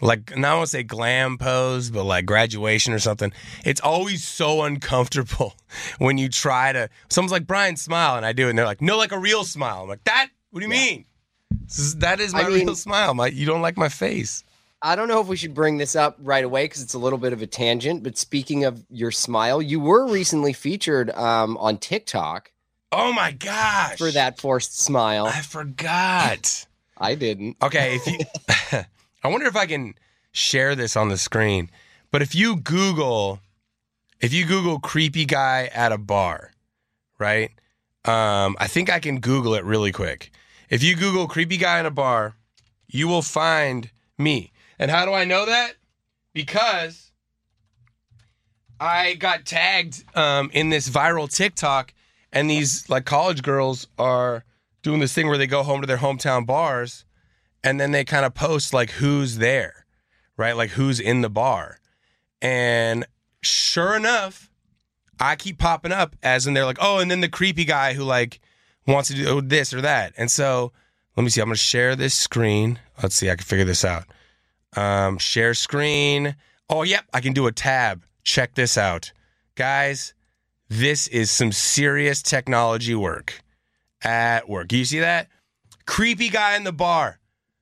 like 0.00 0.36
not 0.36 0.56
want 0.56 0.66
to 0.66 0.70
say 0.70 0.82
glam 0.82 1.36
pose, 1.38 1.90
but 1.90 2.04
like 2.04 2.24
graduation 2.26 2.92
or 2.92 2.98
something, 3.00 3.32
it's 3.64 3.80
always 3.80 4.22
so 4.26 4.62
uncomfortable 4.62 5.54
when 5.98 6.16
you 6.18 6.28
try 6.28 6.72
to. 6.72 6.88
Someone's 7.08 7.32
like 7.32 7.46
Brian, 7.46 7.76
smile, 7.76 8.16
and 8.16 8.24
I 8.24 8.32
do, 8.32 8.46
it, 8.46 8.50
and 8.50 8.58
they're 8.58 8.66
like, 8.66 8.80
no, 8.80 8.96
like 8.96 9.12
a 9.12 9.18
real 9.18 9.44
smile. 9.44 9.82
I'm 9.82 9.88
like, 9.88 10.04
that? 10.04 10.28
What 10.50 10.60
do 10.60 10.64
you 10.66 10.70
mean? 10.70 11.04
Is, 11.68 11.96
that 11.96 12.20
is 12.20 12.32
my 12.32 12.42
I 12.42 12.48
mean- 12.48 12.66
real 12.66 12.74
smile. 12.86 13.14
My, 13.14 13.28
you 13.28 13.46
don't 13.46 13.62
like 13.62 13.76
my 13.76 13.88
face. 13.88 14.44
I 14.82 14.96
don't 14.96 15.08
know 15.08 15.20
if 15.20 15.26
we 15.26 15.36
should 15.36 15.52
bring 15.52 15.76
this 15.76 15.94
up 15.94 16.16
right 16.22 16.42
away 16.42 16.64
because 16.64 16.80
it's 16.82 16.94
a 16.94 16.98
little 16.98 17.18
bit 17.18 17.34
of 17.34 17.42
a 17.42 17.46
tangent. 17.46 18.02
But 18.02 18.16
speaking 18.16 18.64
of 18.64 18.82
your 18.88 19.10
smile, 19.10 19.60
you 19.60 19.78
were 19.78 20.06
recently 20.08 20.54
featured 20.54 21.10
um, 21.10 21.58
on 21.58 21.76
TikTok 21.76 22.50
Oh 22.92 23.12
my 23.12 23.30
gosh! 23.30 23.98
for 23.98 24.10
that 24.10 24.40
forced 24.40 24.80
smile. 24.80 25.26
I 25.26 25.42
forgot. 25.42 26.66
I 26.98 27.14
didn't. 27.14 27.56
Okay, 27.62 27.96
if 27.96 28.06
you, 28.06 28.80
I 29.22 29.28
wonder 29.28 29.46
if 29.46 29.54
I 29.54 29.66
can 29.66 29.94
share 30.32 30.74
this 30.74 30.96
on 30.96 31.08
the 31.08 31.18
screen. 31.18 31.70
But 32.10 32.22
if 32.22 32.34
you 32.34 32.56
Google, 32.56 33.38
if 34.20 34.32
you 34.32 34.44
Google 34.46 34.80
creepy 34.80 35.24
guy 35.26 35.70
at 35.74 35.92
a 35.92 35.98
bar, 35.98 36.52
right? 37.18 37.50
Um, 38.06 38.56
I 38.58 38.66
think 38.66 38.90
I 38.90 38.98
can 38.98 39.20
Google 39.20 39.54
it 39.54 39.64
really 39.64 39.92
quick. 39.92 40.32
If 40.70 40.84
you 40.84 40.94
Google 40.94 41.26
creepy 41.26 41.56
guy 41.56 41.80
in 41.80 41.86
a 41.86 41.90
bar, 41.90 42.36
you 42.86 43.08
will 43.08 43.22
find 43.22 43.90
me. 44.16 44.52
And 44.78 44.88
how 44.88 45.04
do 45.04 45.12
I 45.12 45.24
know 45.24 45.44
that? 45.44 45.72
Because 46.32 47.10
I 48.78 49.14
got 49.14 49.44
tagged 49.44 50.04
um, 50.16 50.48
in 50.52 50.70
this 50.70 50.88
viral 50.88 51.28
TikTok, 51.28 51.92
and 52.32 52.48
these 52.48 52.88
like 52.88 53.04
college 53.04 53.42
girls 53.42 53.88
are 53.98 54.44
doing 54.82 55.00
this 55.00 55.12
thing 55.12 55.26
where 55.26 55.36
they 55.36 55.48
go 55.48 55.64
home 55.64 55.80
to 55.80 55.88
their 55.88 55.98
hometown 55.98 56.46
bars, 56.46 57.04
and 57.64 57.80
then 57.80 57.90
they 57.90 58.04
kind 58.04 58.24
of 58.24 58.34
post 58.34 58.72
like 58.72 58.90
who's 58.92 59.38
there, 59.38 59.86
right? 60.36 60.56
Like 60.56 60.70
who's 60.70 61.00
in 61.00 61.20
the 61.20 61.28
bar, 61.28 61.80
and 62.40 63.04
sure 63.42 63.96
enough, 63.96 64.52
I 65.18 65.34
keep 65.34 65.58
popping 65.58 65.92
up 65.92 66.14
as 66.22 66.46
in 66.46 66.54
they're 66.54 66.64
like, 66.64 66.78
oh, 66.80 67.00
and 67.00 67.10
then 67.10 67.20
the 67.20 67.28
creepy 67.28 67.64
guy 67.64 67.94
who 67.94 68.04
like 68.04 68.40
wants 68.86 69.08
to 69.08 69.14
do 69.14 69.40
this 69.40 69.72
or 69.72 69.80
that, 69.80 70.14
and 70.16 70.30
so 70.30 70.72
let 71.16 71.24
me 71.24 71.30
see. 71.30 71.40
I'm 71.40 71.48
gonna 71.48 71.56
share 71.56 71.96
this 71.96 72.14
screen. 72.14 72.78
Let's 73.02 73.14
see. 73.16 73.30
I 73.30 73.36
can 73.36 73.44
figure 73.44 73.64
this 73.64 73.84
out. 73.84 74.04
Um, 74.76 75.18
share 75.18 75.54
screen. 75.54 76.36
Oh, 76.68 76.82
yep. 76.82 77.04
I 77.12 77.20
can 77.20 77.32
do 77.32 77.46
a 77.46 77.52
tab. 77.52 78.04
Check 78.22 78.54
this 78.54 78.78
out. 78.78 79.12
Guys, 79.56 80.14
this 80.68 81.08
is 81.08 81.30
some 81.30 81.50
serious 81.52 82.22
technology 82.22 82.94
work 82.94 83.42
at 84.02 84.48
work. 84.48 84.72
You 84.72 84.84
see 84.84 85.00
that? 85.00 85.28
Creepy 85.86 86.28
guy 86.28 86.56
in 86.56 86.64
the 86.64 86.72
bar. 86.72 87.18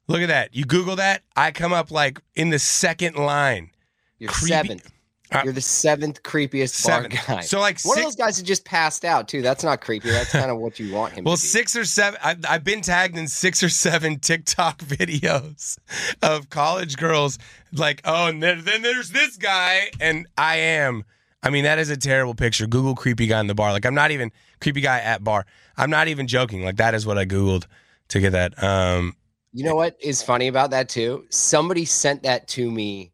Look 0.07 0.21
at 0.21 0.29
that. 0.29 0.55
You 0.55 0.65
Google 0.65 0.97
that, 0.97 1.23
I 1.37 1.51
come 1.51 1.73
up 1.73 1.91
like 1.91 2.21
in 2.35 2.51
the 2.51 2.59
second 2.59 3.17
line. 3.17 3.71
You're 4.19 4.31
Creepy- 4.31 4.49
seventh. 4.49 4.93
Uh, 5.31 5.43
You're 5.45 5.53
the 5.53 5.61
seventh 5.61 6.23
creepiest 6.23 6.71
Seven. 6.71 7.11
bar 7.11 7.21
guy. 7.27 7.41
So 7.43 7.61
like 7.61 7.79
One 7.83 7.99
of 7.99 8.05
those 8.05 8.17
guys 8.17 8.39
that 8.39 8.45
just 8.45 8.65
passed 8.65 9.05
out 9.05 9.29
too. 9.29 9.43
That's 9.43 9.63
not 9.63 9.81
creepy. 9.81 10.11
That's 10.11 10.33
kind 10.33 10.51
of 10.51 10.59
what 10.59 10.79
you 10.79 10.95
want 10.95 11.13
him 11.15 11.25
Well, 11.25 11.37
to 11.37 11.43
be. 11.43 11.47
six 11.47 11.77
or 11.77 11.85
seven. 11.85 12.19
I've, 12.25 12.45
I've 12.49 12.65
been 12.65 12.81
tagged 12.81 13.17
in 13.19 13.29
six 13.29 13.63
or 13.63 13.69
seven 13.69 14.19
TikTok 14.21 14.79
videos 14.83 15.79
of 16.23 16.49
college 16.51 16.97
girls 16.97 17.39
like, 17.73 18.01
oh, 18.05 18.29
and 18.29 18.43
then, 18.43 18.65
then 18.65 18.83
there's 18.83 19.11
this 19.11 19.37
guy, 19.37 19.91
and 20.01 20.27
I 20.39 20.57
am. 20.57 21.05
I 21.43 21.51
mean, 21.51 21.65
that 21.65 21.79
is 21.79 21.91
a 21.91 21.97
terrible 21.97 22.35
picture. 22.35 22.67
Google 22.67 22.95
creepy 22.95 23.27
guy 23.27 23.39
in 23.41 23.47
the 23.47 23.55
bar. 23.55 23.71
Like, 23.73 23.85
I'm 23.87 23.95
not 23.95 24.11
even 24.11 24.33
creepy 24.61 24.81
guy 24.81 24.99
at 25.01 25.23
bar. 25.23 25.45
I'm 25.77 25.91
not 25.91 26.09
even 26.09 26.27
joking. 26.27 26.65
Like, 26.65 26.77
that 26.79 26.95
is 26.95 27.07
what 27.07 27.17
I 27.19 27.27
googled 27.27 27.67
to 28.09 28.21
get 28.21 28.31
that. 28.33 28.61
Um, 28.63 29.15
You 29.53 29.65
know 29.65 29.75
what 29.77 29.97
is 30.01 30.23
funny 30.23 30.49
about 30.49 30.71
that 30.71 30.89
too? 30.89 31.27
Somebody 31.29 31.85
sent 31.85 32.23
that 32.25 32.49
to 32.49 32.71
me 32.71 33.13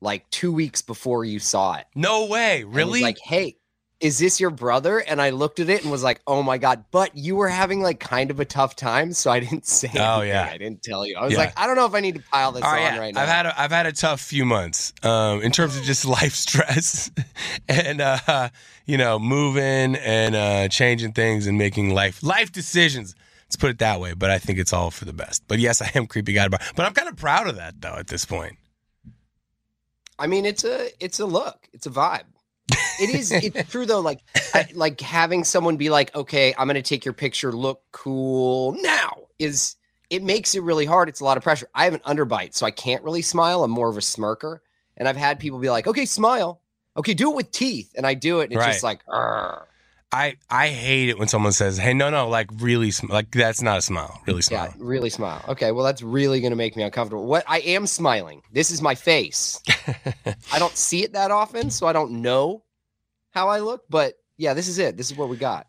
like 0.00 0.28
two 0.30 0.52
weeks 0.52 0.82
before 0.82 1.24
you 1.24 1.38
saw 1.38 1.74
it. 1.76 1.86
no 1.94 2.26
way, 2.26 2.64
really? 2.64 3.02
Like, 3.02 3.18
hey, 3.18 3.56
is 4.00 4.20
this 4.20 4.38
your 4.38 4.50
brother? 4.50 5.00
And 5.00 5.20
I 5.20 5.30
looked 5.30 5.58
at 5.58 5.68
it 5.68 5.82
and 5.82 5.90
was 5.90 6.04
like, 6.04 6.20
oh 6.24 6.40
my 6.44 6.56
god! 6.56 6.84
But 6.92 7.16
you 7.16 7.34
were 7.34 7.48
having 7.48 7.82
like 7.82 7.98
kind 7.98 8.30
of 8.30 8.38
a 8.38 8.44
tough 8.44 8.76
time, 8.76 9.12
so 9.12 9.28
I 9.28 9.40
didn't 9.40 9.66
say. 9.78 9.90
Oh, 9.96 10.20
anything. 10.20 10.28
yeah. 10.28 10.48
I 10.52 10.56
didn't 10.56 10.84
tell 10.84 11.04
you. 11.04 11.16
I 11.16 11.24
was 11.24 11.32
Yeah. 11.32 11.40
like, 11.40 11.58
I 11.58 11.66
don't 11.66 11.74
know 11.74 11.84
if 11.86 11.94
I 11.94 12.00
need 12.00 12.14
to 12.14 12.22
pile 12.30 12.52
this 12.52 12.62
All 12.62 12.70
on 12.70 12.76
right, 12.76 12.96
right 12.98 13.14
now. 13.14 13.22
I've 13.22 13.28
had 13.28 13.46
a, 13.46 13.60
I've 13.60 13.72
had 13.72 13.86
a 13.86 13.92
tough 13.92 14.20
few 14.20 14.44
months 14.44 14.92
um, 15.02 15.42
in 15.42 15.50
terms 15.50 15.76
of 15.76 15.82
just 15.82 16.04
life 16.20 16.34
stress 16.34 17.10
and 17.68 18.00
uh, 18.00 18.50
you 18.86 18.98
know 18.98 19.18
moving 19.18 19.96
and 19.96 20.36
uh, 20.36 20.68
changing 20.68 21.12
things 21.12 21.48
and 21.48 21.58
making 21.58 21.90
life 21.92 22.22
life 22.22 22.52
decisions. 22.52 23.16
Let's 23.46 23.56
put 23.56 23.70
it 23.70 23.78
that 23.78 23.98
way. 23.98 24.12
But 24.12 24.30
I 24.30 24.38
think 24.38 24.60
it's 24.60 24.72
all 24.72 24.92
for 24.92 25.06
the 25.06 25.12
best. 25.12 25.42
But 25.48 25.58
yes, 25.58 25.82
I 25.82 25.90
am 25.96 26.06
creepy 26.06 26.34
guy. 26.34 26.46
But 26.46 26.62
I'm 26.78 26.94
kind 26.94 27.08
of 27.08 27.16
proud 27.16 27.48
of 27.48 27.56
that 27.56 27.80
though 27.80 27.94
at 27.96 28.06
this 28.06 28.24
point. 28.24 28.58
I 30.18 30.26
mean, 30.26 30.44
it's 30.44 30.64
a 30.64 30.88
it's 31.02 31.20
a 31.20 31.26
look, 31.26 31.68
it's 31.72 31.86
a 31.86 31.90
vibe. 31.90 32.24
It 33.00 33.14
is. 33.14 33.32
It's 33.32 33.70
true 33.70 33.86
though. 33.86 34.00
Like, 34.00 34.20
I, 34.54 34.66
like 34.74 35.00
having 35.00 35.44
someone 35.44 35.76
be 35.76 35.90
like, 35.90 36.14
"Okay, 36.14 36.54
I'm 36.58 36.66
going 36.66 36.74
to 36.74 36.82
take 36.82 37.04
your 37.04 37.14
picture. 37.14 37.52
Look 37.52 37.82
cool 37.92 38.72
now." 38.80 39.22
Is 39.38 39.76
it 40.10 40.22
makes 40.22 40.54
it 40.54 40.62
really 40.62 40.84
hard. 40.84 41.08
It's 41.08 41.20
a 41.20 41.24
lot 41.24 41.36
of 41.36 41.42
pressure. 41.42 41.68
I 41.74 41.84
have 41.84 41.94
an 41.94 42.00
underbite, 42.00 42.54
so 42.54 42.66
I 42.66 42.70
can't 42.70 43.02
really 43.04 43.22
smile. 43.22 43.62
I'm 43.62 43.70
more 43.70 43.88
of 43.88 43.96
a 43.96 44.02
smirker, 44.02 44.62
and 44.96 45.08
I've 45.08 45.16
had 45.16 45.38
people 45.38 45.58
be 45.58 45.70
like, 45.70 45.86
"Okay, 45.86 46.04
smile. 46.04 46.60
Okay, 46.96 47.14
do 47.14 47.30
it 47.30 47.36
with 47.36 47.50
teeth," 47.50 47.92
and 47.96 48.06
I 48.06 48.14
do 48.14 48.40
it, 48.40 48.50
and 48.50 48.54
it's 48.54 48.66
just 48.66 48.82
like, 48.82 49.00
"Arr." 49.08 49.68
I 50.10 50.36
I 50.48 50.68
hate 50.68 51.10
it 51.10 51.18
when 51.18 51.28
someone 51.28 51.52
says, 51.52 51.76
"Hey, 51.76 51.92
no, 51.92 52.08
no, 52.08 52.28
like 52.28 52.48
really, 52.58 52.90
sm- 52.90 53.08
like 53.10 53.30
that's 53.30 53.60
not 53.60 53.78
a 53.78 53.82
smile. 53.82 54.20
Really 54.26 54.42
smile." 54.42 54.72
yeah, 54.74 54.74
really 54.78 55.10
smile. 55.10 55.44
Okay, 55.48 55.70
well, 55.70 55.84
that's 55.84 56.02
really 56.02 56.40
going 56.40 56.52
to 56.52 56.56
make 56.56 56.76
me 56.76 56.82
uncomfortable. 56.82 57.26
What 57.26 57.44
I 57.46 57.60
am 57.60 57.86
smiling. 57.86 58.42
This 58.52 58.70
is 58.70 58.80
my 58.80 58.94
face. 58.94 59.60
I 60.52 60.58
don't 60.58 60.76
see 60.76 61.04
it 61.04 61.12
that 61.12 61.30
often, 61.30 61.70
so 61.70 61.86
I 61.86 61.92
don't 61.92 62.22
know 62.22 62.62
how 63.30 63.48
I 63.48 63.60
look. 63.60 63.82
But 63.90 64.14
yeah, 64.38 64.54
this 64.54 64.68
is 64.68 64.78
it. 64.78 64.96
This 64.96 65.10
is 65.10 65.16
what 65.16 65.28
we 65.28 65.36
got. 65.36 65.66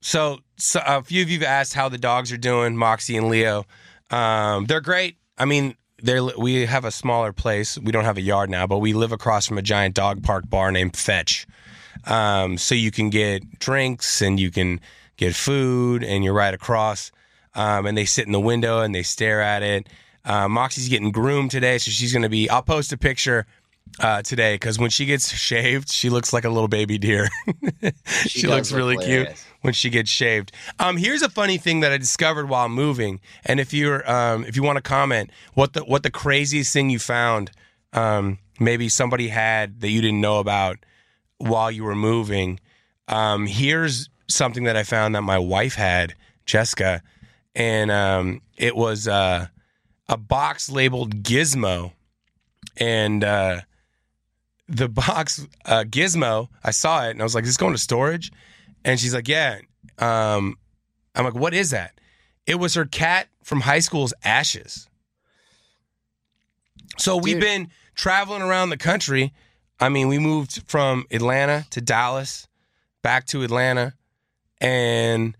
So, 0.00 0.38
so 0.56 0.80
a 0.86 1.02
few 1.02 1.22
of 1.22 1.28
you 1.28 1.40
have 1.40 1.48
asked 1.48 1.74
how 1.74 1.88
the 1.88 1.98
dogs 1.98 2.32
are 2.32 2.38
doing, 2.38 2.76
Moxie 2.76 3.16
and 3.16 3.28
Leo. 3.28 3.66
Um, 4.10 4.66
they're 4.66 4.80
great. 4.80 5.16
I 5.36 5.44
mean, 5.44 5.74
they're 6.02 6.24
we 6.24 6.66
have 6.66 6.84
a 6.84 6.90
smaller 6.90 7.32
place. 7.32 7.76
We 7.76 7.92
don't 7.92 8.04
have 8.04 8.16
a 8.16 8.22
yard 8.22 8.48
now, 8.48 8.66
but 8.66 8.78
we 8.78 8.92
live 8.92 9.12
across 9.12 9.46
from 9.46 9.58
a 9.58 9.62
giant 9.62 9.94
dog 9.94 10.22
park 10.22 10.48
bar 10.48 10.72
named 10.72 10.96
Fetch. 10.96 11.46
Um, 12.06 12.58
so 12.58 12.74
you 12.74 12.90
can 12.90 13.10
get 13.10 13.58
drinks 13.58 14.22
and 14.22 14.38
you 14.38 14.50
can 14.50 14.80
get 15.16 15.34
food, 15.34 16.02
and 16.04 16.24
you're 16.24 16.34
right 16.34 16.54
across. 16.54 17.10
Um, 17.54 17.86
and 17.86 17.98
they 17.98 18.04
sit 18.04 18.26
in 18.26 18.32
the 18.32 18.40
window 18.40 18.80
and 18.80 18.94
they 18.94 19.02
stare 19.02 19.42
at 19.42 19.62
it. 19.62 19.88
Uh, 20.24 20.48
Moxie's 20.48 20.88
getting 20.88 21.10
groomed 21.10 21.50
today, 21.50 21.78
so 21.78 21.90
she's 21.90 22.12
going 22.12 22.22
to 22.22 22.28
be. 22.28 22.48
I'll 22.48 22.62
post 22.62 22.92
a 22.92 22.96
picture 22.96 23.46
uh, 24.00 24.22
today 24.22 24.54
because 24.54 24.78
when 24.78 24.90
she 24.90 25.06
gets 25.06 25.32
shaved, 25.32 25.90
she 25.90 26.10
looks 26.10 26.32
like 26.32 26.44
a 26.44 26.50
little 26.50 26.68
baby 26.68 26.98
deer. 26.98 27.28
she 28.26 28.42
does 28.42 28.50
looks 28.50 28.70
look 28.72 28.78
really 28.78 28.96
cute 28.98 29.28
when 29.62 29.72
she 29.72 29.90
gets 29.90 30.10
shaved. 30.10 30.52
Um, 30.78 30.96
here's 30.96 31.22
a 31.22 31.28
funny 31.28 31.58
thing 31.58 31.80
that 31.80 31.92
I 31.92 31.98
discovered 31.98 32.48
while 32.48 32.68
moving, 32.68 33.20
and 33.44 33.58
if 33.58 33.72
you're 33.72 34.08
um, 34.10 34.44
if 34.44 34.56
you 34.56 34.62
want 34.62 34.76
to 34.76 34.82
comment, 34.82 35.30
what 35.54 35.72
the 35.72 35.80
what 35.80 36.02
the 36.02 36.10
craziest 36.10 36.72
thing 36.72 36.90
you 36.90 36.98
found, 36.98 37.50
um, 37.92 38.38
maybe 38.60 38.88
somebody 38.88 39.28
had 39.28 39.80
that 39.80 39.88
you 39.88 40.00
didn't 40.00 40.20
know 40.20 40.38
about 40.38 40.78
while 41.38 41.70
you 41.70 41.84
were 41.84 41.94
moving. 41.94 42.60
Um, 43.06 43.46
here's 43.46 44.08
something 44.26 44.64
that 44.64 44.76
I 44.76 44.82
found 44.82 45.14
that 45.14 45.22
my 45.22 45.38
wife 45.38 45.74
had, 45.74 46.14
Jessica, 46.44 47.02
and 47.54 47.90
um, 47.90 48.42
it 48.56 48.76
was 48.76 49.08
uh, 49.08 49.46
a 50.08 50.16
box 50.16 50.70
labeled 50.70 51.22
Gizmo, 51.22 51.92
and 52.76 53.24
uh, 53.24 53.62
the 54.68 54.88
box 54.88 55.46
uh, 55.64 55.84
Gizmo. 55.84 56.48
I 56.62 56.70
saw 56.70 57.06
it 57.06 57.10
and 57.10 57.20
I 57.20 57.24
was 57.24 57.34
like, 57.34 57.44
"Is 57.44 57.50
this 57.50 57.56
going 57.56 57.74
to 57.74 57.78
storage?" 57.78 58.30
And 58.84 59.00
she's 59.00 59.14
like, 59.14 59.28
"Yeah." 59.28 59.58
Um, 59.98 60.58
I'm 61.14 61.24
like, 61.24 61.34
"What 61.34 61.54
is 61.54 61.70
that?" 61.70 61.98
It 62.46 62.56
was 62.56 62.74
her 62.74 62.84
cat 62.84 63.28
from 63.42 63.62
high 63.62 63.80
school's 63.80 64.14
ashes. 64.24 64.88
So 66.98 67.16
we've 67.16 67.40
been 67.40 67.68
traveling 67.94 68.42
around 68.42 68.70
the 68.70 68.76
country. 68.76 69.32
I 69.80 69.88
mean, 69.88 70.08
we 70.08 70.18
moved 70.18 70.62
from 70.66 71.06
Atlanta 71.10 71.66
to 71.70 71.80
Dallas 71.80 72.48
back 73.02 73.26
to 73.26 73.42
Atlanta, 73.42 73.94
and 74.60 75.36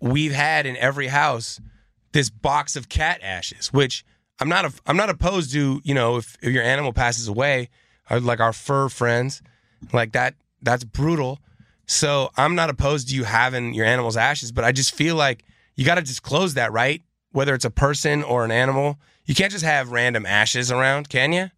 we've 0.00 0.32
had 0.32 0.66
in 0.66 0.76
every 0.76 1.08
house 1.08 1.60
this 2.12 2.30
box 2.30 2.76
of 2.76 2.88
cat 2.88 3.20
ashes, 3.22 3.72
which 3.72 4.04
I'm 4.40 4.48
not 4.48 4.64
a, 4.64 4.72
I'm 4.86 4.96
not 4.96 5.10
opposed 5.10 5.52
to. 5.52 5.80
You 5.84 5.94
know, 5.94 6.16
if, 6.16 6.36
if 6.42 6.52
your 6.52 6.62
animal 6.62 6.92
passes 6.92 7.28
away, 7.28 7.68
uh, 8.10 8.20
like 8.20 8.40
our 8.40 8.52
fur 8.52 8.88
friends, 8.88 9.42
like 9.92 10.12
that, 10.12 10.34
that's 10.62 10.84
brutal. 10.84 11.38
So 11.86 12.30
I'm 12.36 12.54
not 12.54 12.70
opposed 12.70 13.08
to 13.08 13.14
you 13.14 13.24
having 13.24 13.74
your 13.74 13.84
animal's 13.84 14.16
ashes, 14.16 14.52
but 14.52 14.64
I 14.64 14.72
just 14.72 14.94
feel 14.94 15.16
like 15.16 15.44
you 15.74 15.84
got 15.84 15.96
to 15.96 16.02
disclose 16.02 16.54
that, 16.54 16.72
right? 16.72 17.02
Whether 17.32 17.54
it's 17.54 17.64
a 17.64 17.70
person 17.70 18.22
or 18.22 18.44
an 18.44 18.50
animal, 18.50 18.98
you 19.26 19.34
can't 19.34 19.52
just 19.52 19.64
have 19.64 19.90
random 19.90 20.24
ashes 20.24 20.70
around, 20.70 21.08
can 21.08 21.32
you? 21.32 21.50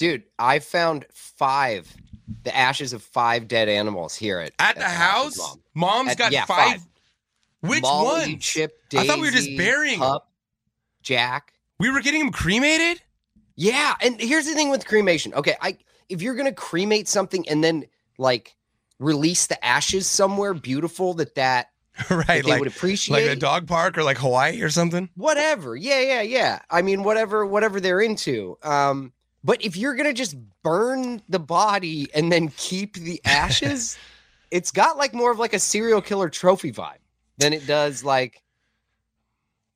Dude, 0.00 0.24
I 0.38 0.58
found 0.60 1.04
five, 1.12 1.94
the 2.42 2.56
ashes 2.56 2.92
of 2.94 3.02
five 3.02 3.46
dead 3.48 3.68
animals 3.68 4.16
here 4.16 4.40
at 4.40 4.52
At 4.58 4.76
the 4.76 4.84
house, 4.84 5.36
Mom. 5.38 5.60
mom's 5.74 6.10
At- 6.12 6.18
got 6.18 6.32
yeah, 6.32 6.46
five. 6.46 6.70
five. 6.80 6.86
Which 7.60 7.82
Molly, 7.82 8.32
one? 8.32 8.38
Chip, 8.38 8.72
I 8.96 9.06
thought 9.06 9.18
we 9.18 9.26
were 9.26 9.30
just 9.30 9.44
Daisy, 9.46 9.58
burying. 9.58 9.98
Pup, 9.98 10.26
Jack. 11.02 11.52
We 11.78 11.90
were 11.90 12.00
getting 12.00 12.20
them 12.20 12.32
cremated. 12.32 13.02
Yeah, 13.56 13.94
and 14.00 14.18
here's 14.18 14.46
the 14.46 14.54
thing 14.54 14.70
with 14.70 14.86
cremation. 14.86 15.34
Okay, 15.34 15.54
I 15.60 15.76
if 16.08 16.22
you're 16.22 16.34
gonna 16.34 16.52
cremate 16.54 17.06
something 17.06 17.46
and 17.48 17.62
then 17.62 17.84
like 18.16 18.56
release 18.98 19.46
the 19.48 19.62
ashes 19.62 20.06
somewhere 20.06 20.54
beautiful 20.54 21.12
that 21.14 21.34
that, 21.34 21.68
that 22.08 22.10
right, 22.10 22.26
they 22.42 22.50
like 22.50 22.60
would 22.60 22.68
appreciate. 22.68 23.26
like 23.26 23.36
a 23.36 23.38
dog 23.38 23.66
park 23.68 23.98
or 23.98 24.02
like 24.02 24.16
Hawaii 24.16 24.62
or 24.62 24.70
something. 24.70 25.10
whatever. 25.14 25.76
Yeah, 25.76 26.00
yeah, 26.00 26.22
yeah. 26.22 26.60
I 26.70 26.80
mean, 26.80 27.02
whatever, 27.02 27.44
whatever 27.44 27.78
they're 27.80 28.00
into. 28.00 28.56
Um, 28.62 29.12
but 29.44 29.62
if 29.64 29.76
you're 29.76 29.94
gonna 29.94 30.12
just 30.12 30.36
burn 30.62 31.22
the 31.28 31.38
body 31.38 32.08
and 32.14 32.30
then 32.30 32.48
keep 32.56 32.94
the 32.94 33.20
ashes, 33.24 33.96
it's 34.50 34.70
got 34.70 34.96
like 34.96 35.14
more 35.14 35.30
of 35.30 35.38
like 35.38 35.54
a 35.54 35.58
serial 35.58 36.00
killer 36.02 36.28
trophy 36.28 36.72
vibe 36.72 36.98
than 37.38 37.52
it 37.52 37.66
does 37.66 38.04
like 38.04 38.42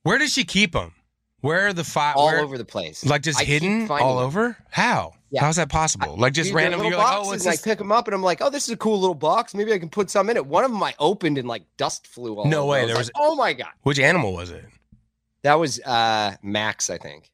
Where 0.02 0.18
does 0.18 0.32
she 0.32 0.44
keep 0.44 0.72
them? 0.72 0.92
Where 1.40 1.66
are 1.68 1.72
the 1.74 1.84
five? 1.84 2.16
all 2.16 2.26
where, 2.26 2.40
over 2.40 2.56
the 2.56 2.64
place. 2.64 3.04
Like 3.04 3.22
just 3.22 3.38
I 3.38 3.44
hidden 3.44 3.90
all 3.90 4.16
them. 4.16 4.26
over? 4.26 4.56
How? 4.70 5.12
Yeah. 5.30 5.40
How's 5.42 5.56
that 5.56 5.68
possible? 5.68 6.16
like 6.16 6.32
just 6.32 6.48
Dude, 6.48 6.56
randomly, 6.56 6.88
you're 6.88 6.96
like, 6.96 7.06
oh, 7.18 7.24
boxes, 7.24 7.44
and 7.46 7.52
I 7.52 7.56
pick 7.62 7.76
them 7.78 7.92
up 7.92 8.06
and 8.08 8.14
I'm 8.14 8.22
like, 8.22 8.40
oh, 8.40 8.48
this 8.50 8.64
is 8.64 8.70
a 8.70 8.76
cool 8.76 8.98
little 9.00 9.14
box. 9.16 9.54
Maybe 9.54 9.72
I 9.72 9.78
can 9.78 9.88
put 9.90 10.08
some 10.10 10.30
in 10.30 10.36
it. 10.36 10.46
One 10.46 10.64
of 10.64 10.70
them 10.70 10.82
I 10.82 10.94
opened 10.98 11.36
and 11.36 11.46
like 11.48 11.64
dust 11.76 12.06
flew 12.06 12.36
all 12.36 12.46
No 12.46 12.60
over. 12.62 12.68
way, 12.70 12.80
was 12.82 12.86
there 12.88 12.96
like, 12.96 13.00
was- 13.02 13.10
oh 13.16 13.34
my 13.34 13.52
god, 13.52 13.68
Which 13.82 13.98
animal 13.98 14.32
was 14.32 14.50
it? 14.50 14.64
that 15.42 15.54
was 15.54 15.80
uh 15.80 16.36
Max, 16.42 16.88
I 16.88 16.96
think. 16.98 17.30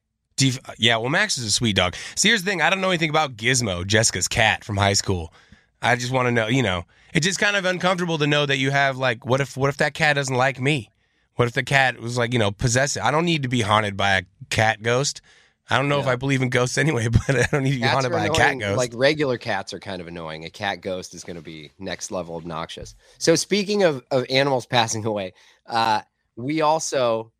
Yeah, 0.77 0.97
well, 0.97 1.09
Max 1.09 1.37
is 1.37 1.45
a 1.45 1.51
sweet 1.51 1.75
dog. 1.75 1.95
See, 2.15 2.29
here's 2.29 2.43
the 2.43 2.49
thing: 2.49 2.61
I 2.61 2.69
don't 2.69 2.81
know 2.81 2.89
anything 2.89 3.09
about 3.09 3.35
Gizmo, 3.35 3.85
Jessica's 3.85 4.27
cat 4.27 4.63
from 4.63 4.77
high 4.77 4.93
school. 4.93 5.33
I 5.81 5.95
just 5.95 6.11
want 6.11 6.27
to 6.27 6.31
know, 6.31 6.47
you 6.47 6.61
know, 6.61 6.85
it's 7.13 7.25
just 7.25 7.39
kind 7.39 7.55
of 7.55 7.65
uncomfortable 7.65 8.17
to 8.19 8.27
know 8.27 8.45
that 8.45 8.57
you 8.57 8.71
have 8.71 8.97
like, 8.97 9.25
what 9.25 9.41
if, 9.41 9.57
what 9.57 9.69
if 9.69 9.77
that 9.77 9.93
cat 9.93 10.15
doesn't 10.15 10.35
like 10.35 10.59
me? 10.59 10.89
What 11.35 11.47
if 11.47 11.53
the 11.53 11.63
cat 11.63 11.99
was 11.99 12.17
like, 12.17 12.33
you 12.33 12.39
know, 12.39 12.51
possessive? 12.51 13.01
I 13.01 13.09
don't 13.09 13.25
need 13.25 13.43
to 13.43 13.49
be 13.49 13.61
haunted 13.61 13.97
by 13.97 14.17
a 14.17 14.23
cat 14.49 14.83
ghost. 14.83 15.21
I 15.69 15.77
don't 15.77 15.87
know 15.87 16.01
if 16.01 16.07
I 16.07 16.17
believe 16.17 16.41
in 16.41 16.49
ghosts 16.49 16.77
anyway, 16.77 17.07
but 17.27 17.29
I 17.29 17.47
don't 17.49 17.63
need 17.63 17.71
to 17.71 17.77
be 17.77 17.81
Cats 17.81 17.93
haunted 17.93 18.11
by 18.11 18.25
a 18.25 18.29
cat 18.29 18.59
ghost. 18.59 18.77
Like 18.77 18.91
regular 18.93 19.37
cats 19.37 19.73
are 19.73 19.79
kind 19.79 20.01
of 20.01 20.07
annoying. 20.07 20.43
A 20.45 20.49
cat 20.49 20.81
ghost 20.81 21.15
is 21.15 21.23
going 21.23 21.37
to 21.37 21.41
be 21.41 21.71
next 21.79 22.11
level 22.11 22.35
obnoxious. 22.35 22.93
So 23.17 23.35
speaking 23.35 23.83
of, 23.83 24.03
of 24.11 24.25
animals 24.29 24.65
passing 24.67 25.05
away, 25.05 25.33
uh, 25.65 26.01
we 26.35 26.61
also 26.61 27.31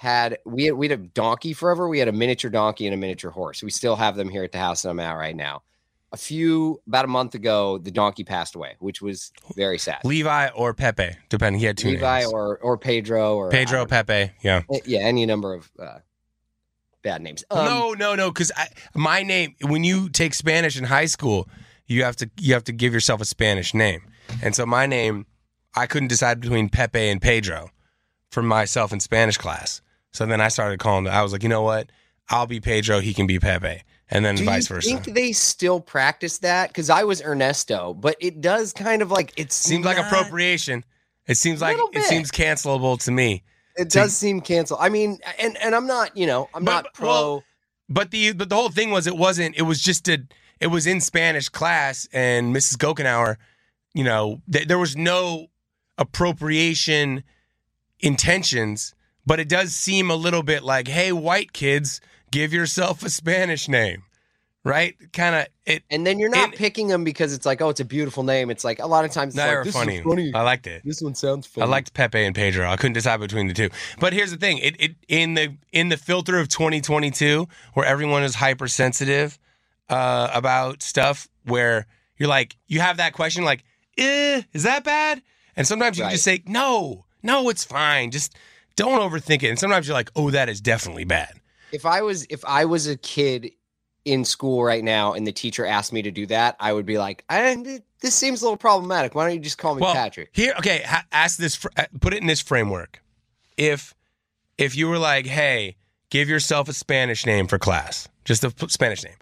had 0.00 0.38
we 0.46 0.64
had, 0.64 0.74
we 0.76 0.88
had 0.88 0.98
a 0.98 1.02
donkey 1.02 1.52
forever. 1.52 1.86
We 1.86 1.98
had 1.98 2.08
a 2.08 2.12
miniature 2.12 2.50
donkey 2.50 2.86
and 2.86 2.94
a 2.94 2.96
miniature 2.96 3.30
horse. 3.30 3.62
We 3.62 3.70
still 3.70 3.96
have 3.96 4.16
them 4.16 4.30
here 4.30 4.42
at 4.42 4.50
the 4.50 4.56
house 4.56 4.80
that 4.80 4.88
I'm 4.88 4.98
at 4.98 5.12
right 5.12 5.36
now. 5.36 5.60
A 6.12 6.16
few 6.16 6.80
about 6.86 7.04
a 7.04 7.08
month 7.08 7.34
ago, 7.34 7.76
the 7.76 7.90
donkey 7.90 8.24
passed 8.24 8.54
away, 8.54 8.76
which 8.78 9.02
was 9.02 9.30
very 9.56 9.76
sad. 9.76 9.98
Levi 10.02 10.48
or 10.56 10.72
Pepe, 10.72 11.10
depending. 11.28 11.60
He 11.60 11.66
had 11.66 11.76
two 11.76 11.90
Levi 11.90 12.20
names. 12.20 12.32
or 12.32 12.56
or 12.62 12.78
Pedro 12.78 13.36
or 13.36 13.50
Pedro. 13.50 13.84
Pepe. 13.84 14.32
Yeah. 14.42 14.62
Eh, 14.72 14.78
yeah, 14.86 15.00
any 15.00 15.26
number 15.26 15.52
of 15.52 15.70
uh, 15.78 15.98
bad 17.02 17.20
names. 17.20 17.44
Um, 17.50 17.66
no, 17.66 17.92
no, 17.92 18.14
no. 18.14 18.30
Because 18.30 18.50
my 18.94 19.22
name, 19.22 19.54
when 19.66 19.84
you 19.84 20.08
take 20.08 20.32
Spanish 20.32 20.78
in 20.78 20.84
high 20.84 21.04
school, 21.04 21.46
you 21.86 22.04
have 22.04 22.16
to 22.16 22.30
you 22.38 22.54
have 22.54 22.64
to 22.64 22.72
give 22.72 22.94
yourself 22.94 23.20
a 23.20 23.26
Spanish 23.26 23.74
name, 23.74 24.00
and 24.42 24.56
so 24.56 24.64
my 24.64 24.86
name, 24.86 25.26
I 25.76 25.86
couldn't 25.86 26.08
decide 26.08 26.40
between 26.40 26.70
Pepe 26.70 27.06
and 27.10 27.20
Pedro 27.20 27.68
for 28.30 28.42
myself 28.42 28.94
in 28.94 29.00
Spanish 29.00 29.36
class. 29.36 29.82
So 30.12 30.26
then 30.26 30.40
I 30.40 30.48
started 30.48 30.78
calling. 30.80 31.06
I 31.08 31.22
was 31.22 31.32
like, 31.32 31.42
you 31.42 31.48
know 31.48 31.62
what? 31.62 31.90
I'll 32.28 32.46
be 32.46 32.60
Pedro. 32.60 33.00
He 33.00 33.12
can 33.14 33.26
be 33.26 33.38
Pepe, 33.38 33.82
and 34.10 34.24
then 34.24 34.36
Do 34.36 34.44
vice 34.44 34.68
you 34.70 34.76
versa. 34.76 34.88
think 34.88 35.04
they 35.14 35.32
still 35.32 35.80
practice 35.80 36.38
that? 36.38 36.68
Because 36.70 36.88
I 36.90 37.04
was 37.04 37.22
Ernesto, 37.22 37.94
but 37.94 38.16
it 38.20 38.40
does 38.40 38.72
kind 38.72 39.02
of 39.02 39.10
like 39.10 39.32
it 39.36 39.52
Seems 39.52 39.84
like 39.84 39.98
appropriation. 39.98 40.84
It 41.26 41.36
seems 41.36 41.60
like 41.60 41.76
it 41.92 42.02
seems 42.04 42.30
cancelable 42.30 43.02
to 43.04 43.10
me. 43.10 43.42
It 43.76 43.90
to- 43.90 43.98
does 44.00 44.16
seem 44.16 44.40
cancel. 44.40 44.76
I 44.80 44.88
mean, 44.88 45.18
and 45.40 45.56
and 45.58 45.74
I'm 45.74 45.86
not, 45.86 46.16
you 46.16 46.26
know, 46.26 46.48
I'm 46.54 46.64
But- 46.64 46.72
not 46.84 46.94
pro. 46.94 47.08
well, 47.08 47.44
But 47.88 48.10
the 48.10 48.32
but 48.32 48.48
the 48.48 48.56
whole 48.56 48.70
thing 48.70 48.90
was 48.90 49.06
it 49.06 49.16
wasn't. 49.16 49.56
It 49.56 49.62
was 49.62 49.80
just 49.82 50.08
a. 50.08 50.18
It 50.60 50.68
was 50.68 50.86
in 50.86 51.00
Spanish 51.00 51.48
class, 51.48 52.06
and 52.12 52.54
Mrs. 52.54 52.76
Gokenauer, 52.76 53.36
you 53.94 54.04
know, 54.04 54.40
th- 54.52 54.68
there 54.68 54.78
was 54.78 54.94
no 54.96 55.46
appropriation 55.98 57.22
intentions, 58.00 58.94
but 59.26 59.40
it 59.40 59.48
does 59.48 59.74
seem 59.74 60.10
a 60.10 60.16
little 60.16 60.42
bit 60.42 60.62
like, 60.62 60.88
hey, 60.88 61.12
white 61.12 61.52
kids, 61.52 62.00
give 62.30 62.52
yourself 62.52 63.02
a 63.02 63.10
Spanish 63.10 63.68
name, 63.68 64.02
right? 64.64 64.94
Kind 65.12 65.34
of 65.34 65.46
it. 65.66 65.82
and 65.90 66.06
then 66.06 66.18
you're 66.18 66.30
not 66.30 66.48
and- 66.50 66.54
picking 66.54 66.88
them 66.88 67.04
because 67.04 67.32
it's 67.32 67.46
like, 67.46 67.60
oh, 67.60 67.68
it's 67.68 67.80
a 67.80 67.84
beautiful 67.84 68.22
name. 68.22 68.50
It's 68.50 68.64
like 68.64 68.78
a 68.78 68.86
lot 68.86 69.04
of 69.04 69.10
times 69.10 69.34
it's 69.34 69.44
like, 69.44 69.64
this 69.64 69.74
funny. 69.74 69.96
is 69.98 70.04
funny. 70.04 70.32
I 70.34 70.42
liked 70.42 70.66
it. 70.66 70.82
This 70.84 71.00
one 71.00 71.14
sounds 71.14 71.46
funny. 71.46 71.66
I 71.66 71.68
liked 71.68 71.94
Pepe 71.94 72.24
and 72.24 72.34
Pedro. 72.34 72.68
I 72.68 72.76
couldn't 72.76 72.94
decide 72.94 73.20
between 73.20 73.46
the 73.46 73.54
two. 73.54 73.70
But 73.98 74.12
here's 74.12 74.30
the 74.30 74.36
thing: 74.36 74.58
it, 74.58 74.76
it 74.80 74.96
in 75.08 75.34
the 75.34 75.56
in 75.72 75.88
the 75.88 75.96
filter 75.96 76.38
of 76.38 76.48
2022, 76.48 77.46
where 77.74 77.86
everyone 77.86 78.22
is 78.22 78.34
hypersensitive 78.36 79.38
uh, 79.88 80.30
about 80.32 80.82
stuff, 80.82 81.28
where 81.44 81.86
you're 82.16 82.28
like, 82.28 82.56
you 82.68 82.80
have 82.80 82.98
that 82.98 83.12
question, 83.12 83.44
like, 83.44 83.64
eh, 83.98 84.42
is 84.52 84.62
that 84.64 84.84
bad? 84.84 85.22
And 85.56 85.66
sometimes 85.66 85.98
you 85.98 86.04
can 86.04 86.12
just 86.12 86.24
say, 86.24 86.42
no, 86.46 87.04
no, 87.22 87.48
it's 87.48 87.64
fine. 87.64 88.10
Just 88.10 88.36
don't 88.76 89.00
overthink 89.00 89.42
it. 89.42 89.48
And 89.48 89.58
sometimes 89.58 89.86
you're 89.86 89.94
like, 89.94 90.10
oh, 90.16 90.30
that 90.30 90.48
is 90.48 90.60
definitely 90.60 91.04
bad. 91.04 91.32
if 91.72 91.84
I 91.86 92.02
was 92.02 92.26
if 92.30 92.44
I 92.44 92.64
was 92.64 92.86
a 92.86 92.96
kid 92.96 93.50
in 94.04 94.24
school 94.24 94.64
right 94.64 94.82
now 94.82 95.12
and 95.12 95.26
the 95.26 95.32
teacher 95.32 95.66
asked 95.66 95.92
me 95.92 96.02
to 96.02 96.10
do 96.10 96.26
that, 96.26 96.56
I 96.58 96.72
would 96.72 96.86
be 96.86 96.98
like, 96.98 97.24
I, 97.28 97.80
this 98.00 98.14
seems 98.14 98.40
a 98.40 98.44
little 98.46 98.56
problematic. 98.56 99.14
Why 99.14 99.26
don't 99.26 99.34
you 99.34 99.40
just 99.40 99.58
call 99.58 99.74
me 99.74 99.82
Well, 99.82 99.92
Patrick? 99.94 100.30
Here, 100.32 100.54
okay, 100.58 100.82
ha- 100.86 101.04
ask 101.12 101.36
this. 101.38 101.62
uh, 101.76 101.84
Put 102.00 102.14
it 102.14 102.20
in 102.22 102.26
this 102.26 102.40
framework. 102.40 103.02
If 103.56 103.94
if 104.56 104.74
you 104.76 104.88
were 104.88 104.98
like, 104.98 105.26
hey, 105.26 105.76
give 106.10 106.28
yourself 106.28 106.68
a 106.68 106.72
Spanish 106.72 107.26
name 107.26 107.46
for 107.46 107.58
class, 107.58 108.08
just 108.24 108.42
a 108.42 108.52
Spanish 108.68 109.04
name, 109.04 109.16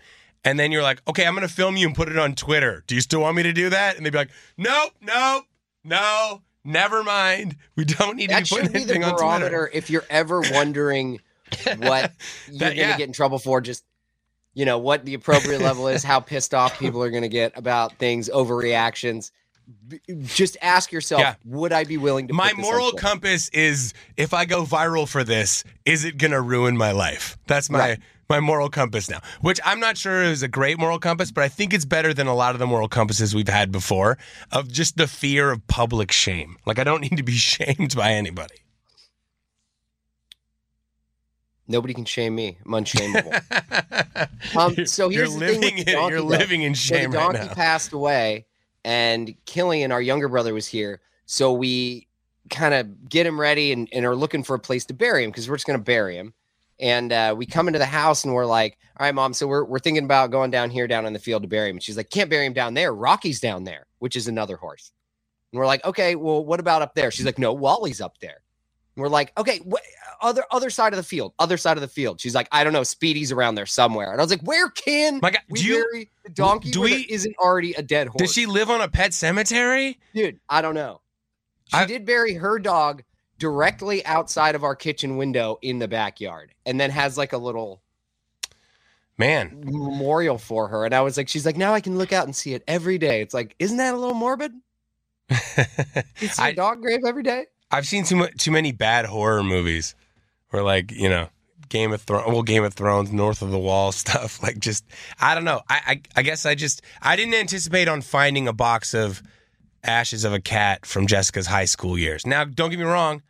and 0.44 0.58
then 0.60 0.70
you're 0.70 0.82
like, 0.82 1.02
okay, 1.08 1.26
I'm 1.26 1.34
gonna 1.34 1.48
film 1.48 1.76
you 1.76 1.86
and 1.88 1.96
put 1.96 2.08
it 2.08 2.16
on 2.18 2.34
Twitter. 2.36 2.84
Do 2.86 2.94
you 2.94 3.00
still 3.00 3.20
want 3.20 3.36
me 3.36 3.42
to 3.42 3.52
do 3.52 3.68
that? 3.70 3.96
And 3.96 4.06
they'd 4.06 4.10
be 4.10 4.18
like, 4.18 4.30
nope, 4.56 4.92
nope, 5.00 5.44
no, 5.82 6.42
never 6.64 7.02
mind. 7.04 7.56
We 7.76 7.84
don't 7.84 8.16
need 8.16 8.30
That 8.30 8.38
to 8.38 8.42
be 8.42 8.46
should 8.46 8.56
putting 8.66 8.72
be 8.72 8.78
the 8.84 8.94
anything 8.94 9.04
on 9.04 9.10
Twitter. 9.12 9.24
barometer 9.24 9.70
if 9.72 9.88
you're 9.90 10.04
ever 10.10 10.42
wondering 10.52 11.20
what 11.78 12.12
you're 12.48 12.58
That- 12.58 12.58
going 12.58 12.70
to 12.72 12.76
yeah. 12.76 12.96
get 12.96 13.06
in 13.06 13.12
trouble 13.12 13.38
for. 13.38 13.60
Just 13.60 13.84
you 14.54 14.64
know 14.64 14.78
what 14.78 15.04
the 15.04 15.14
appropriate 15.14 15.60
level 15.60 15.86
is, 15.88 16.02
how 16.02 16.18
pissed 16.20 16.52
off 16.54 16.78
people 16.78 17.02
are 17.02 17.10
going 17.10 17.22
to 17.22 17.28
get 17.28 17.52
about 17.56 17.94
things, 17.98 18.28
overreactions. 18.28 19.30
Just 20.24 20.56
ask 20.62 20.90
yourself: 20.92 21.20
Yeah. 21.20 21.34
Would 21.44 21.72
I 21.72 21.84
be 21.84 21.98
willing 21.98 22.26
to? 22.28 22.34
My 22.34 22.48
put 22.48 22.56
this 22.56 22.64
moral 22.66 22.92
compass 22.92 23.48
is 23.50 23.92
if 24.16 24.32
I 24.34 24.44
go 24.46 24.64
viral 24.64 25.06
for 25.06 25.22
this, 25.24 25.62
is 25.84 26.04
it 26.04 26.16
gonna 26.18 26.40
ruin 26.40 26.76
my 26.76 26.92
life? 26.92 27.36
That's 27.46 27.68
my 27.70 27.78
Right. 27.78 27.98
My 28.28 28.40
moral 28.40 28.68
compass 28.68 29.10
now. 29.10 29.20
Which 29.40 29.60
I'm 29.64 29.80
not 29.80 29.96
sure 29.98 30.22
is 30.22 30.42
a 30.42 30.48
great 30.48 30.78
moral 30.78 30.98
compass, 30.98 31.30
but 31.32 31.44
I 31.44 31.48
think 31.48 31.72
it's 31.74 31.84
better 31.84 32.12
than 32.14 32.26
a 32.26 32.34
lot 32.34 32.54
of 32.54 32.58
the 32.58 32.66
moral 32.66 32.88
compasses 32.88 33.34
we've 33.34 33.48
had 33.48 33.72
before 33.72 34.18
of 34.52 34.70
just 34.72 34.96
the 34.96 35.06
fear 35.08 35.50
of 35.50 35.66
public 35.68 36.12
shame. 36.12 36.56
Like 36.66 36.78
I 36.78 36.84
don't 36.84 37.00
need 37.10 37.16
to 37.16 37.22
be 37.22 37.32
shamed 37.34 37.96
by 37.96 38.12
anybody. 38.12 38.56
Nobody 41.68 41.94
can 41.94 42.04
shame 42.06 42.34
me. 42.34 42.58
I'm 42.64 42.74
unshameable. 42.74 43.42
Um, 44.54 44.78
so 44.84 45.10
here's 45.10 45.10
you're 45.10 45.28
the 45.34 45.40
thing 45.40 45.62
living 45.62 45.76
the 45.76 45.86
in 45.86 45.86
donkey, 45.88 46.06
you're 46.06 46.22
though. 46.28 46.40
living 46.40 46.62
in 46.62 46.74
So 46.82 46.98
the 46.98 47.06
shame 47.06 47.12
right 47.14 47.30
donkey 47.30 47.32
now. 47.32 47.54
passed 47.54 47.92
away, 47.92 48.46
and 48.84 49.34
Killian, 49.46 49.92
our 49.92 50.02
younger 50.02 50.28
brother, 50.28 50.54
was 50.54 50.66
here. 50.66 51.00
So 51.26 51.52
we 51.52 52.08
kind 52.50 52.74
of 52.74 53.08
get 53.08 53.26
him 53.26 53.40
ready 53.40 53.72
and, 53.72 53.88
and 53.92 54.06
are 54.06 54.16
looking 54.16 54.42
for 54.42 54.54
a 54.56 54.58
place 54.60 54.86
to 54.86 54.94
bury 54.94 55.24
him 55.24 55.30
because 55.30 55.48
we're 55.50 55.56
just 55.56 55.66
going 55.66 55.78
to 55.78 55.84
bury 55.84 56.16
him. 56.16 56.34
And 56.80 57.12
uh, 57.12 57.34
we 57.36 57.44
come 57.46 57.66
into 57.66 57.78
the 57.78 57.86
house 57.86 58.24
and 58.24 58.32
we're 58.34 58.46
like, 58.46 58.78
"All 58.98 59.04
right, 59.04 59.14
mom. 59.14 59.32
So 59.34 59.46
we're 59.46 59.64
we're 59.64 59.78
thinking 59.80 60.04
about 60.04 60.30
going 60.30 60.50
down 60.50 60.70
here, 60.70 60.86
down 60.86 61.06
in 61.06 61.12
the 61.12 61.18
field 61.18 61.42
to 61.42 61.48
bury 61.48 61.70
him." 61.70 61.76
And 61.76 61.82
she's 61.82 61.96
like, 61.96 62.10
"Can't 62.10 62.30
bury 62.30 62.46
him 62.46 62.52
down 62.52 62.74
there. 62.74 62.94
Rocky's 62.94 63.40
down 63.40 63.64
there, 63.64 63.86
which 63.98 64.14
is 64.16 64.28
another 64.28 64.56
horse." 64.56 64.92
And 65.52 65.58
we're 65.58 65.66
like, 65.66 65.84
"Okay, 65.84 66.14
well, 66.14 66.44
what 66.44 66.60
about 66.60 66.82
up 66.82 66.94
there?" 66.94 67.10
She's 67.10 67.26
like, 67.26 67.38
"No, 67.38 67.52
Wally's 67.52 68.00
up 68.00 68.18
there." 68.20 68.42
And 68.96 69.02
we're 69.02 69.08
like, 69.08 69.32
"Okay, 69.36 69.60
wh- 69.68 69.76
other 70.24 70.44
other 70.50 70.70
side 70.70 70.92
of 70.92 70.96
the 70.98 71.02
field, 71.02 71.32
other 71.38 71.56
side 71.56 71.76
of 71.76 71.80
the 71.80 71.88
field. 71.88 72.20
She's 72.20 72.34
like, 72.34 72.48
I 72.52 72.64
don't 72.64 72.72
know, 72.72 72.82
Speedy's 72.82 73.30
around 73.32 73.54
there 73.54 73.66
somewhere. 73.66 74.10
And 74.10 74.20
I 74.20 74.24
was 74.24 74.30
like, 74.32 74.42
where 74.42 74.68
can 74.70 75.20
My 75.22 75.30
God, 75.30 75.42
we 75.48 75.60
do 75.60 75.66
you- 75.66 75.74
bury 75.92 76.10
the 76.24 76.30
donkey 76.30 76.70
do 76.72 76.80
we- 76.80 77.06
isn't 77.08 77.36
already 77.38 77.72
a 77.74 77.82
dead 77.82 78.08
horse? 78.08 78.18
Does 78.18 78.32
she 78.32 78.46
live 78.46 78.68
on 78.70 78.80
a 78.80 78.88
pet 78.88 79.14
cemetery? 79.14 79.98
Dude, 80.14 80.40
I 80.48 80.60
don't 80.60 80.74
know. 80.74 81.00
She 81.66 81.76
I- 81.76 81.84
did 81.86 82.04
bury 82.04 82.34
her 82.34 82.58
dog 82.58 83.04
directly 83.38 84.04
outside 84.06 84.54
of 84.54 84.64
our 84.64 84.74
kitchen 84.76 85.16
window 85.16 85.58
in 85.62 85.78
the 85.78 85.88
backyard, 85.88 86.52
and 86.66 86.78
then 86.80 86.90
has 86.90 87.16
like 87.18 87.32
a 87.32 87.38
little 87.38 87.82
Man, 89.16 89.62
memorial 89.64 90.38
for 90.38 90.68
her. 90.68 90.84
And 90.84 90.94
I 90.94 91.00
was 91.00 91.16
like, 91.16 91.28
she's 91.28 91.44
like, 91.44 91.56
now 91.56 91.74
I 91.74 91.80
can 91.80 91.98
look 91.98 92.12
out 92.12 92.26
and 92.26 92.36
see 92.36 92.54
it 92.54 92.62
every 92.68 92.98
day. 92.98 93.20
It's 93.20 93.34
like, 93.34 93.56
isn't 93.58 93.76
that 93.78 93.92
a 93.94 93.96
little 93.96 94.14
morbid? 94.14 94.52
You 96.20 96.28
see 96.28 96.42
I- 96.42 96.48
a 96.50 96.54
dog 96.54 96.80
grave 96.80 97.00
every 97.06 97.22
day? 97.22 97.46
I've 97.70 97.86
seen 97.86 98.04
too 98.04 98.16
much, 98.16 98.34
too 98.38 98.50
many 98.50 98.72
bad 98.72 99.04
horror 99.04 99.42
movies, 99.42 99.94
where 100.50 100.62
like 100.62 100.90
you 100.90 101.08
know 101.08 101.28
Game 101.68 101.92
of 101.92 102.00
Thrones, 102.00 102.26
well 102.28 102.42
Game 102.42 102.64
of 102.64 102.72
Thrones, 102.72 103.12
North 103.12 103.42
of 103.42 103.50
the 103.50 103.58
Wall 103.58 103.92
stuff. 104.04 104.42
Like 104.42 104.58
just 104.58 104.84
I 105.20 105.34
don't 105.34 105.44
know. 105.44 105.60
I, 105.68 105.80
I 105.86 106.00
I 106.16 106.22
guess 106.22 106.46
I 106.46 106.54
just 106.54 106.80
I 107.02 107.14
didn't 107.16 107.34
anticipate 107.34 107.86
on 107.88 108.00
finding 108.00 108.48
a 108.48 108.52
box 108.54 108.94
of 108.94 109.22
ashes 109.84 110.24
of 110.24 110.32
a 110.32 110.40
cat 110.40 110.86
from 110.86 111.06
Jessica's 111.06 111.46
high 111.46 111.66
school 111.66 111.98
years. 111.98 112.24
Now, 112.26 112.44
don't 112.44 112.70
get 112.70 112.78
me 112.78 112.84
wrong. 112.86 113.22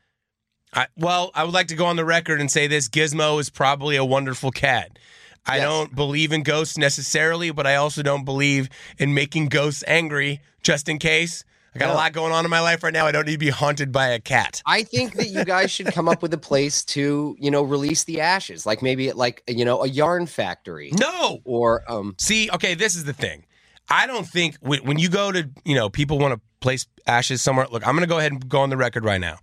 I, 0.73 0.87
well, 0.97 1.31
I 1.35 1.45
would 1.45 1.55
like 1.55 1.69
to 1.69 1.75
go 1.75 1.87
on 1.87 1.97
the 1.97 2.05
record 2.05 2.41
and 2.41 2.51
say 2.51 2.67
this: 2.67 2.89
Gizmo 2.89 3.41
is 3.41 3.51
probably 3.51 3.97
a 3.97 4.05
wonderful 4.05 4.51
cat. 4.51 4.99
I 5.47 5.57
Yes. 5.57 5.65
don't 5.65 5.95
believe 5.95 6.33
in 6.33 6.43
ghosts 6.43 6.77
necessarily, 6.77 7.51
but 7.51 7.67
I 7.67 7.77
also 7.77 8.03
don't 8.03 8.25
believe 8.25 8.69
in 8.99 9.15
making 9.15 9.49
ghosts 9.49 9.83
angry 9.87 10.41
just 10.63 10.89
in 10.89 10.99
case. 10.99 11.45
I 11.75 11.79
got 11.79 11.91
a 11.91 11.95
lot 11.95 12.13
going 12.13 12.33
on 12.33 12.45
in 12.45 12.51
my 12.51 12.61
life 12.61 12.83
right 12.83 12.93
now. 12.93 13.07
I 13.07 13.13
don't 13.13 13.25
need 13.27 13.33
to 13.33 13.39
be 13.39 13.51
haunted 13.51 13.93
by 13.93 14.09
a 14.09 14.19
cat. 14.19 14.63
I 14.67 14.83
think 14.83 15.15
that 15.15 15.29
you 15.29 15.45
guys 15.45 15.71
should 15.71 15.87
come 15.93 16.09
up 16.09 16.23
with 16.23 16.35
a 16.35 16.39
place 16.39 16.83
to, 16.87 17.37
you 17.39 17.51
know, 17.51 17.63
release 17.63 18.05
the 18.05 18.21
ashes, 18.21 18.67
like 18.67 18.83
maybe 18.83 19.09
at 19.09 19.17
like 19.17 19.43
you 19.47 19.65
know 19.65 19.83
a 19.83 19.87
yarn 19.87 20.27
factory 20.27 20.91
No. 20.99 21.39
or 21.45 21.83
um. 21.91 22.15
See, 22.19 22.51
okay, 22.53 22.75
this 22.75 22.97
is 22.97 23.05
the 23.05 23.13
thing. 23.13 23.45
I 23.91 24.07
don't 24.07 24.27
think 24.27 24.57
when 24.61 24.99
you 24.99 25.09
go 25.09 25.33
to, 25.33 25.49
you 25.65 25.75
know, 25.75 25.89
people 25.89 26.19
want 26.19 26.35
to 26.35 26.41
place 26.61 26.87
ashes 27.07 27.41
somewhere. 27.41 27.67
Look, 27.71 27.87
I'm 27.87 27.95
going 27.95 28.07
to 28.07 28.13
go 28.13 28.19
ahead 28.19 28.33
and 28.33 28.47
go 28.49 28.61
on 28.61 28.69
the 28.71 28.77
record 28.77 29.05
right 29.05 29.21
now. 29.21 29.39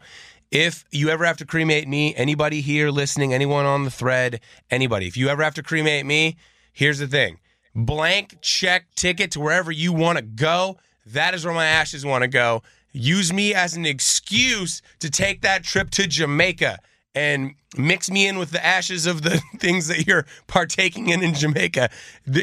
If 0.55 0.85
you 0.89 1.09
ever 1.09 1.25
have 1.25 1.35
to 1.39 1.45
cremate 1.45 1.85
me, 1.85 2.15
anybody 2.15 2.61
here 2.61 2.89
listening, 2.89 3.33
anyone 3.33 3.65
on 3.65 3.83
the 3.83 3.91
thread, 3.91 4.39
anybody, 4.71 5.05
if 5.05 5.17
you 5.17 5.27
ever 5.27 5.43
have 5.43 5.55
to 5.55 5.61
cremate 5.61 6.05
me, 6.05 6.37
here's 6.71 6.99
the 6.99 7.09
thing 7.09 7.39
blank 7.75 8.37
check 8.39 8.85
ticket 8.95 9.31
to 9.31 9.41
wherever 9.41 9.69
you 9.69 9.91
want 9.91 10.17
to 10.17 10.23
go. 10.23 10.77
That 11.07 11.33
is 11.33 11.43
where 11.43 11.53
my 11.53 11.65
ashes 11.65 12.05
want 12.05 12.21
to 12.21 12.29
go. 12.29 12.63
Use 12.93 13.33
me 13.33 13.53
as 13.53 13.75
an 13.75 13.85
excuse 13.85 14.81
to 14.99 15.09
take 15.09 15.41
that 15.41 15.65
trip 15.65 15.89
to 15.89 16.07
Jamaica 16.07 16.79
and 17.13 17.55
mix 17.75 18.09
me 18.09 18.25
in 18.25 18.37
with 18.37 18.51
the 18.51 18.65
ashes 18.65 19.05
of 19.05 19.23
the 19.23 19.41
things 19.57 19.89
that 19.89 20.07
you're 20.07 20.25
partaking 20.47 21.09
in 21.09 21.21
in 21.21 21.33
Jamaica. 21.33 21.89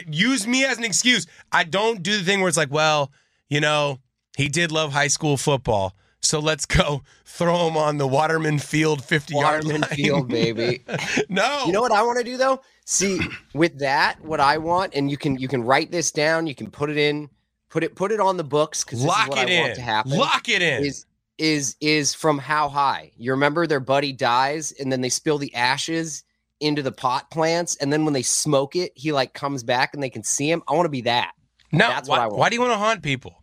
Use 0.06 0.46
me 0.46 0.66
as 0.66 0.76
an 0.76 0.84
excuse. 0.84 1.26
I 1.50 1.64
don't 1.64 2.02
do 2.02 2.18
the 2.18 2.24
thing 2.24 2.40
where 2.40 2.48
it's 2.48 2.58
like, 2.58 2.70
well, 2.70 3.10
you 3.48 3.60
know, 3.62 4.00
he 4.36 4.50
did 4.50 4.70
love 4.70 4.92
high 4.92 5.08
school 5.08 5.38
football. 5.38 5.96
So 6.22 6.38
let's 6.38 6.66
go 6.66 7.02
throw 7.24 7.68
him 7.68 7.76
on 7.76 7.98
the 7.98 8.06
Waterman 8.06 8.58
Field 8.58 9.04
50 9.04 9.34
yard 9.34 9.64
line. 9.64 9.80
Waterman 9.80 9.96
Field, 9.96 10.28
baby. 10.28 10.82
no. 11.28 11.64
You 11.66 11.72
know 11.72 11.80
what 11.80 11.92
I 11.92 12.02
want 12.02 12.18
to 12.18 12.24
do 12.24 12.36
though? 12.36 12.60
See, 12.84 13.20
with 13.54 13.78
that, 13.80 14.20
what 14.22 14.40
I 14.40 14.58
want, 14.58 14.94
and 14.94 15.10
you 15.10 15.16
can 15.16 15.36
you 15.38 15.48
can 15.48 15.62
write 15.62 15.90
this 15.90 16.10
down. 16.12 16.46
You 16.46 16.54
can 16.54 16.70
put 16.70 16.90
it 16.90 16.96
in, 16.96 17.28
put 17.70 17.84
it 17.84 17.94
put 17.94 18.12
it 18.12 18.20
on 18.20 18.36
the 18.36 18.44
books 18.44 18.84
because 18.84 19.00
this 19.00 19.08
Lock 19.08 19.28
it 19.32 19.38
I 19.38 19.44
in. 19.46 19.62
want 19.62 19.74
to 19.76 19.80
happen. 19.80 20.12
Lock 20.18 20.48
it 20.48 20.62
in. 20.62 20.84
is 20.84 21.06
is 21.38 21.76
is 21.80 22.14
from 22.14 22.38
how 22.38 22.68
high? 22.68 23.12
You 23.16 23.32
remember 23.32 23.66
their 23.66 23.80
buddy 23.80 24.12
dies, 24.12 24.72
and 24.72 24.90
then 24.92 25.00
they 25.00 25.08
spill 25.08 25.38
the 25.38 25.54
ashes 25.54 26.24
into 26.60 26.82
the 26.82 26.92
pot 26.92 27.30
plants, 27.30 27.76
and 27.76 27.92
then 27.92 28.04
when 28.04 28.14
they 28.14 28.22
smoke 28.22 28.76
it, 28.76 28.92
he 28.94 29.10
like 29.12 29.32
comes 29.34 29.62
back 29.64 29.94
and 29.94 30.02
they 30.02 30.10
can 30.10 30.22
see 30.22 30.50
him. 30.50 30.62
I 30.68 30.74
want 30.74 30.86
to 30.86 30.90
be 30.90 31.00
that. 31.02 31.32
no, 31.72 31.88
that's 31.88 32.08
why, 32.08 32.18
what 32.18 32.22
I 32.22 32.26
want. 32.28 32.38
why 32.38 32.48
do 32.48 32.54
you 32.56 32.60
want 32.60 32.72
to 32.72 32.78
haunt 32.78 33.02
people? 33.02 33.41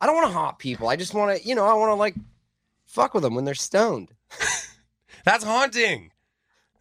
I 0.00 0.06
don't 0.06 0.14
want 0.14 0.28
to 0.28 0.32
haunt 0.32 0.58
people. 0.58 0.88
I 0.88 0.96
just 0.96 1.14
want 1.14 1.36
to, 1.40 1.46
you 1.46 1.54
know, 1.54 1.64
I 1.66 1.74
want 1.74 1.90
to 1.90 1.94
like 1.94 2.14
fuck 2.86 3.14
with 3.14 3.22
them 3.22 3.34
when 3.34 3.44
they're 3.44 3.54
stoned. 3.54 4.08
That's 5.24 5.44
haunting. 5.44 6.10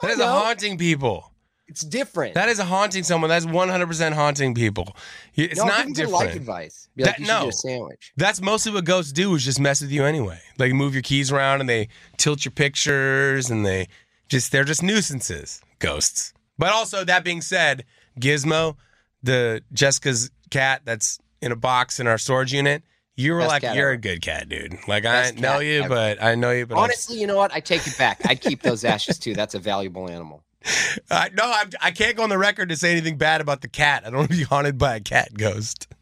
That 0.02 0.12
is 0.12 0.20
a 0.20 0.28
haunting 0.28 0.78
people. 0.78 1.26
It's 1.68 1.82
different. 1.82 2.34
That 2.34 2.50
is 2.50 2.58
a 2.58 2.64
haunting 2.66 3.04
someone. 3.04 3.30
That's 3.30 3.46
100% 3.46 4.14
haunting 4.14 4.56
people. 4.56 4.96
It's 5.36 5.60
No, 5.60 5.66
not 5.66 5.86
give 5.88 5.96
them 5.96 6.06
good 6.06 6.12
life 6.12 6.22
different. 6.28 6.42
advice. 6.42 6.88
Be 6.96 7.04
like, 7.04 7.18
That- 7.18 7.28
no. 7.28 7.52
sandwich. 7.52 8.12
That's 8.18 8.42
mostly 8.42 8.72
what 8.72 8.86
ghosts 8.86 9.12
do 9.12 9.36
is 9.36 9.46
just 9.46 9.60
mess 9.60 9.82
with 9.82 9.92
you 9.92 10.04
anyway. 10.06 10.40
Like 10.58 10.74
move 10.74 10.94
your 10.96 11.04
keys 11.04 11.32
around 11.32 11.60
and 11.60 11.70
they 11.70 11.90
tilt 12.18 12.44
your 12.44 12.54
pictures 12.54 13.50
and 13.52 13.64
they 13.66 13.88
just 14.30 14.52
they're 14.52 14.64
just 14.64 14.82
nuisances, 14.82 15.62
ghosts. 15.80 16.34
But 16.58 16.72
also 16.72 17.04
that 17.04 17.24
being 17.24 17.42
said, 17.42 17.86
Gizmo, 18.20 18.76
the 19.22 19.62
Jessica's 19.72 20.32
cat 20.50 20.82
that's 20.86 21.20
in 21.42 21.52
a 21.52 21.56
box 21.56 22.00
in 22.00 22.08
our 22.08 22.18
storage 22.18 22.52
unit, 22.54 22.82
you 23.20 23.34
were 23.34 23.40
Best 23.40 23.50
like 23.50 23.62
cat 23.64 23.76
you're 23.76 23.88
ever. 23.90 23.94
a 23.96 23.98
good 23.98 24.22
cat, 24.22 24.48
dude. 24.50 24.76
Like 24.88 25.04
Best 25.04 25.38
I 25.38 25.40
know 25.42 25.60
you, 25.60 25.80
ever. 25.82 25.90
but 25.90 26.24
I 26.24 26.36
know 26.36 26.52
you, 26.52 26.66
but 26.66 26.76
I'm- 26.76 26.84
Honestly, 26.86 27.20
you 27.20 27.28
know 27.28 27.36
what? 27.38 27.54
I 27.54 27.60
take 27.60 27.86
it 27.86 27.98
back. 27.98 28.22
I'd 28.26 28.42
keep 28.42 28.62
those 28.62 28.84
ashes 28.86 29.20
too. 29.20 29.34
That's 29.34 29.56
a 29.56 29.60
valuable 29.60 30.10
animal. 30.10 30.44
I 31.12 31.30
no, 31.34 31.44
I, 31.44 31.64
I 31.82 31.92
can't 31.92 32.16
go 32.18 32.24
on 32.24 32.30
the 32.30 32.38
record 32.38 32.70
to 32.70 32.76
say 32.76 32.92
anything 32.92 33.18
bad 33.18 33.42
about 33.42 33.62
the 33.62 33.68
cat. 33.70 34.04
I 34.06 34.10
don't 34.10 34.20
want 34.20 34.32
to 34.32 34.38
be 34.38 34.44
haunted 34.44 34.78
by 34.78 34.96
a 34.96 35.00
cat 35.00 35.34
ghost. 35.36 35.88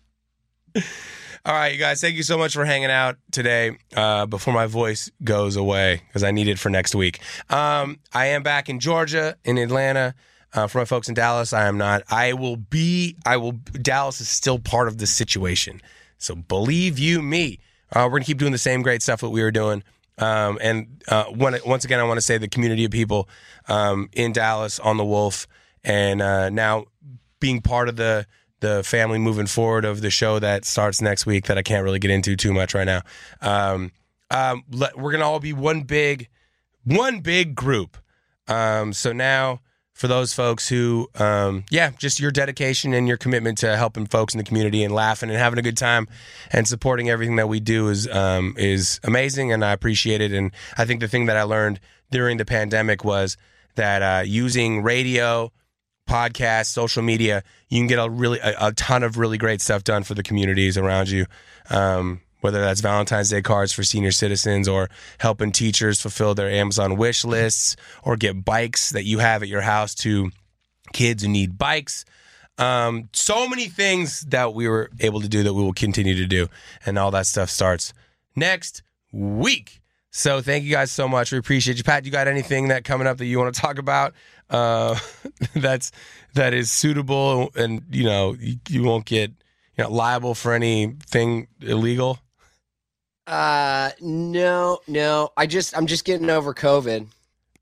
All 1.45 1.53
right, 1.53 1.71
you 1.71 1.77
guys, 1.79 2.01
thank 2.01 2.15
you 2.15 2.23
so 2.23 2.37
much 2.37 2.53
for 2.53 2.65
hanging 2.65 2.91
out 2.91 3.17
today. 3.31 3.77
Uh, 3.95 4.25
before 4.25 4.53
my 4.53 4.65
voice 4.65 5.09
goes 5.23 5.55
away, 5.55 6.01
because 6.07 6.21
I 6.23 6.31
need 6.31 6.49
it 6.49 6.59
for 6.59 6.69
next 6.69 6.93
week. 6.93 7.21
Um, 7.49 7.99
I 8.13 8.27
am 8.27 8.43
back 8.43 8.67
in 8.67 8.79
Georgia, 8.81 9.37
in 9.45 9.57
Atlanta. 9.57 10.13
Uh, 10.53 10.67
for 10.67 10.79
my 10.79 10.85
folks 10.85 11.07
in 11.07 11.13
Dallas, 11.13 11.53
I 11.53 11.67
am 11.67 11.77
not. 11.77 12.03
I 12.09 12.33
will 12.33 12.57
be. 12.57 13.15
I 13.25 13.37
will. 13.37 13.51
Dallas 13.53 14.19
is 14.21 14.27
still 14.29 14.59
part 14.59 14.87
of 14.87 14.97
the 14.97 15.05
situation. 15.07 15.81
So 16.17 16.35
believe 16.35 16.99
you 16.99 17.21
me, 17.21 17.59
uh, 17.93 18.03
we're 18.05 18.17
gonna 18.17 18.25
keep 18.25 18.37
doing 18.37 18.51
the 18.51 18.57
same 18.57 18.81
great 18.81 19.01
stuff 19.01 19.21
that 19.21 19.29
we 19.29 19.41
were 19.41 19.51
doing. 19.51 19.83
Um, 20.17 20.57
and 20.61 21.03
uh, 21.07 21.25
once 21.29 21.85
again, 21.85 21.99
I 21.99 22.03
want 22.03 22.17
to 22.17 22.25
say 22.25 22.37
the 22.37 22.47
community 22.47 22.85
of 22.85 22.91
people 22.91 23.29
um, 23.67 24.09
in 24.13 24.33
Dallas 24.33 24.79
on 24.79 24.97
the 24.97 25.05
Wolf, 25.05 25.47
and 25.83 26.21
uh, 26.21 26.49
now 26.49 26.85
being 27.39 27.61
part 27.61 27.87
of 27.89 27.95
the 27.95 28.25
the 28.59 28.83
family 28.83 29.19
moving 29.19 29.45
forward 29.45 29.85
of 29.85 30.01
the 30.01 30.09
show 30.09 30.39
that 30.39 30.65
starts 30.65 30.99
next 30.99 31.27
week 31.27 31.45
that 31.45 31.59
I 31.59 31.61
can't 31.61 31.83
really 31.83 31.99
get 31.99 32.09
into 32.09 32.35
too 32.35 32.53
much 32.53 32.73
right 32.73 32.85
now. 32.85 33.01
Um, 33.41 33.91
um, 34.31 34.63
let, 34.71 34.97
we're 34.97 35.11
gonna 35.11 35.27
all 35.29 35.39
be 35.39 35.53
one 35.53 35.81
big, 35.81 36.27
one 36.83 37.19
big 37.19 37.53
group. 37.53 37.97
Um, 38.47 38.93
so 38.93 39.13
now 39.13 39.61
for 39.97 40.07
those 40.07 40.31
folks 40.31 40.69
who, 40.69 41.09
um, 41.15 41.65
yeah, 41.71 41.89
just 41.97 42.19
your 42.19 42.29
dedication 42.29 42.93
and 42.93 43.07
your 43.07 43.17
commitment 43.17 43.57
to 43.57 43.75
helping 43.75 44.05
folks 44.05 44.35
in 44.35 44.37
the 44.37 44.43
community 44.43 44.83
and 44.83 44.93
laughing 44.93 45.31
and 45.31 45.39
having 45.39 45.57
a 45.57 45.63
good 45.63 45.75
time 45.75 46.07
and 46.51 46.67
supporting 46.67 47.09
everything 47.09 47.37
that 47.37 47.49
we 47.49 47.59
do 47.59 47.89
is 47.89 48.07
um, 48.07 48.53
is 48.57 48.99
amazing, 49.03 49.51
and 49.51 49.65
I 49.65 49.71
appreciate 49.73 50.21
it. 50.21 50.31
And 50.31 50.51
I 50.77 50.85
think 50.85 50.99
the 50.99 51.07
thing 51.07 51.25
that 51.25 51.35
I 51.35 51.41
learned 51.41 51.79
during 52.11 52.37
the 52.37 52.45
pandemic 52.45 53.03
was 53.03 53.37
that 53.73 54.03
uh, 54.03 54.21
using 54.21 54.83
radio, 54.83 55.51
podcasts, 56.07 56.67
social 56.67 57.01
media, 57.01 57.43
you 57.67 57.79
can 57.79 57.87
get 57.87 57.97
a 57.97 58.07
really 58.07 58.37
a, 58.37 58.67
a 58.67 58.73
ton 58.73 59.01
of 59.01 59.17
really 59.17 59.39
great 59.39 59.61
stuff 59.61 59.83
done 59.83 60.03
for 60.03 60.13
the 60.13 60.21
communities 60.21 60.77
around 60.77 61.09
you. 61.09 61.25
Um, 61.71 62.21
whether 62.41 62.61
that's 62.61 62.81
Valentine's 62.81 63.29
Day 63.29 63.41
cards 63.41 63.73
for 63.73 63.83
senior 63.83 64.11
citizens 64.11 64.67
or 64.67 64.89
helping 65.19 65.51
teachers 65.51 66.01
fulfill 66.01 66.35
their 66.35 66.49
Amazon 66.49 66.97
wish 66.97 67.25
lists 67.25 67.75
or 68.03 68.15
get 68.15 68.45
bikes 68.45 68.91
that 68.91 69.05
you 69.05 69.19
have 69.19 69.41
at 69.41 69.49
your 69.49 69.61
house 69.61 69.95
to 69.95 70.31
kids 70.93 71.23
who 71.23 71.29
need 71.29 71.57
bikes. 71.57 72.05
Um, 72.57 73.09
so 73.13 73.47
many 73.47 73.67
things 73.67 74.21
that 74.21 74.53
we 74.53 74.67
were 74.67 74.89
able 74.99 75.21
to 75.21 75.29
do 75.29 75.43
that 75.43 75.53
we 75.53 75.61
will 75.61 75.73
continue 75.73 76.15
to 76.15 76.25
do. 76.25 76.47
And 76.85 76.97
all 76.97 77.11
that 77.11 77.27
stuff 77.27 77.49
starts 77.49 77.93
next 78.35 78.81
week. 79.11 79.81
So 80.11 80.41
thank 80.41 80.63
you 80.63 80.71
guys 80.71 80.91
so 80.91 81.07
much. 81.07 81.31
We 81.31 81.37
appreciate 81.37 81.77
you. 81.77 81.83
Pat, 81.83 82.05
you 82.05 82.11
got 82.11 82.27
anything 82.27 82.69
that 82.69 82.83
coming 82.83 83.05
up 83.05 83.17
that 83.17 83.25
you 83.25 83.37
want 83.37 83.53
to 83.53 83.61
talk 83.61 83.77
about? 83.77 84.13
Uh, 84.49 84.97
that's 85.53 85.91
that 86.33 86.53
is 86.53 86.71
suitable 86.71 87.51
and 87.55 87.83
you 87.91 88.03
know 88.03 88.35
you, 88.39 88.55
you 88.69 88.83
won't 88.83 89.05
get 89.05 89.31
you 89.77 89.83
know 89.83 89.91
liable 89.91 90.33
for 90.33 90.53
anything 90.53 91.47
illegal. 91.61 92.19
Uh, 93.27 93.91
no, 94.01 94.79
no. 94.87 95.29
I 95.35 95.45
just, 95.45 95.77
I'm 95.77 95.85
just 95.87 96.05
getting 96.05 96.29
over 96.29 96.53
COVID. 96.53 97.07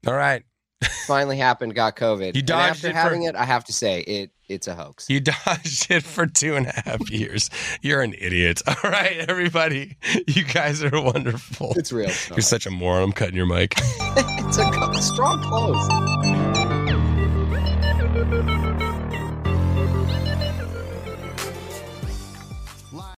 All 0.08 0.14
right. 0.14 0.44
Finally 1.08 1.38
happened. 1.38 1.74
Got 1.74 1.96
COVID. 1.96 2.36
You 2.36 2.40
And 2.40 2.46
dodged 2.46 2.70
after 2.78 2.88
it 2.90 2.92
for- 2.92 2.98
having 2.98 3.24
it, 3.24 3.36
I 3.36 3.44
have 3.46 3.64
to 3.66 3.74
say 3.74 4.02
it. 4.02 4.32
It's 4.48 4.68
a 4.68 4.76
hoax. 4.76 5.10
You 5.10 5.20
dodged 5.46 5.90
it 5.90 6.04
for 6.04 6.28
two 6.28 6.56
and 6.56 6.68
a 6.68 6.72
half 6.86 7.10
years. 7.10 7.50
You're 7.82 8.02
an 8.04 8.14
idiot. 8.14 8.62
All 8.68 8.76
right, 8.92 9.18
everybody. 9.28 9.98
You 10.28 10.44
guys 10.44 10.84
are 10.84 11.02
wonderful. 11.02 11.74
It's 11.76 11.92
real. 11.92 12.12
You're 12.30 12.42
such 12.42 12.68
a 12.68 12.72
moron. 12.72 13.02
I'm 13.04 13.12
cutting 13.12 13.36
your 13.36 13.48
mic. 13.48 13.74
it's 13.80 14.58
a 14.60 15.02
strong 15.02 15.42
close. 15.42 15.90